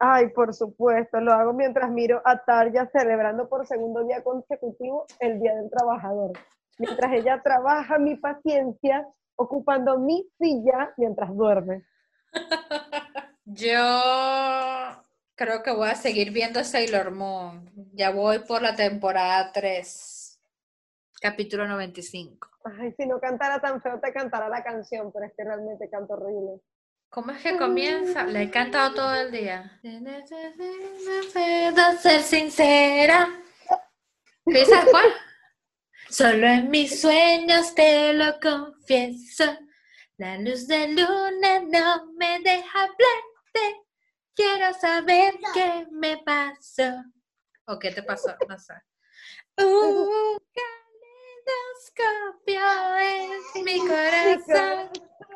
[0.00, 5.40] Ay, por supuesto, lo hago mientras miro a Tarja celebrando por segundo día consecutivo el
[5.40, 6.32] Día del Trabajador.
[6.78, 9.06] Mientras ella trabaja mi paciencia,
[9.36, 11.84] ocupando mi silla mientras duerme.
[13.44, 15.04] Yo
[15.38, 17.70] creo que voy a seguir viendo Sailor Moon.
[17.94, 20.40] Ya voy por la temporada 3,
[21.22, 22.50] capítulo 95.
[22.64, 26.14] Ay, si no cantara tan feo, te cantara la canción, pero es que realmente canto
[26.14, 26.60] horrible.
[27.08, 28.24] ¿Cómo es que comienza?
[28.24, 29.80] Le he cantado todo el día.
[31.32, 33.28] Puedo ser sincera.
[34.44, 35.06] ¿Qué sabes cuál?
[36.10, 39.44] Solo en mis sueños te lo confieso.
[40.18, 43.87] La luz de luna no me deja hablar.
[44.38, 47.02] Quiero saber qué me pasó.
[47.66, 48.36] ¿O qué te pasó?
[48.48, 48.74] No sé.
[49.56, 50.38] Un
[52.46, 52.62] caleidoscopio
[53.00, 54.90] en mi corazón.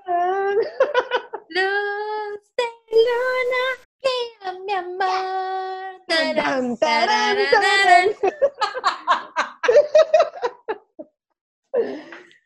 [1.49, 3.65] Luz de luna
[4.03, 6.01] guía mi amor.
[6.07, 8.15] Tarán, tarán, tarararán.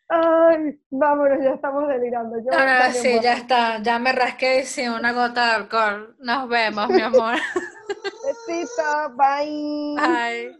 [0.08, 2.38] Ay, vámonos, ya estamos delirando.
[2.38, 3.82] Yo No, no, también sí, ya está.
[3.82, 6.16] Ya me rasqué sin una gota de alcohol.
[6.20, 7.34] Nos vemos, mi amor.
[8.46, 9.96] Besito, bye.
[9.96, 10.56] Bye.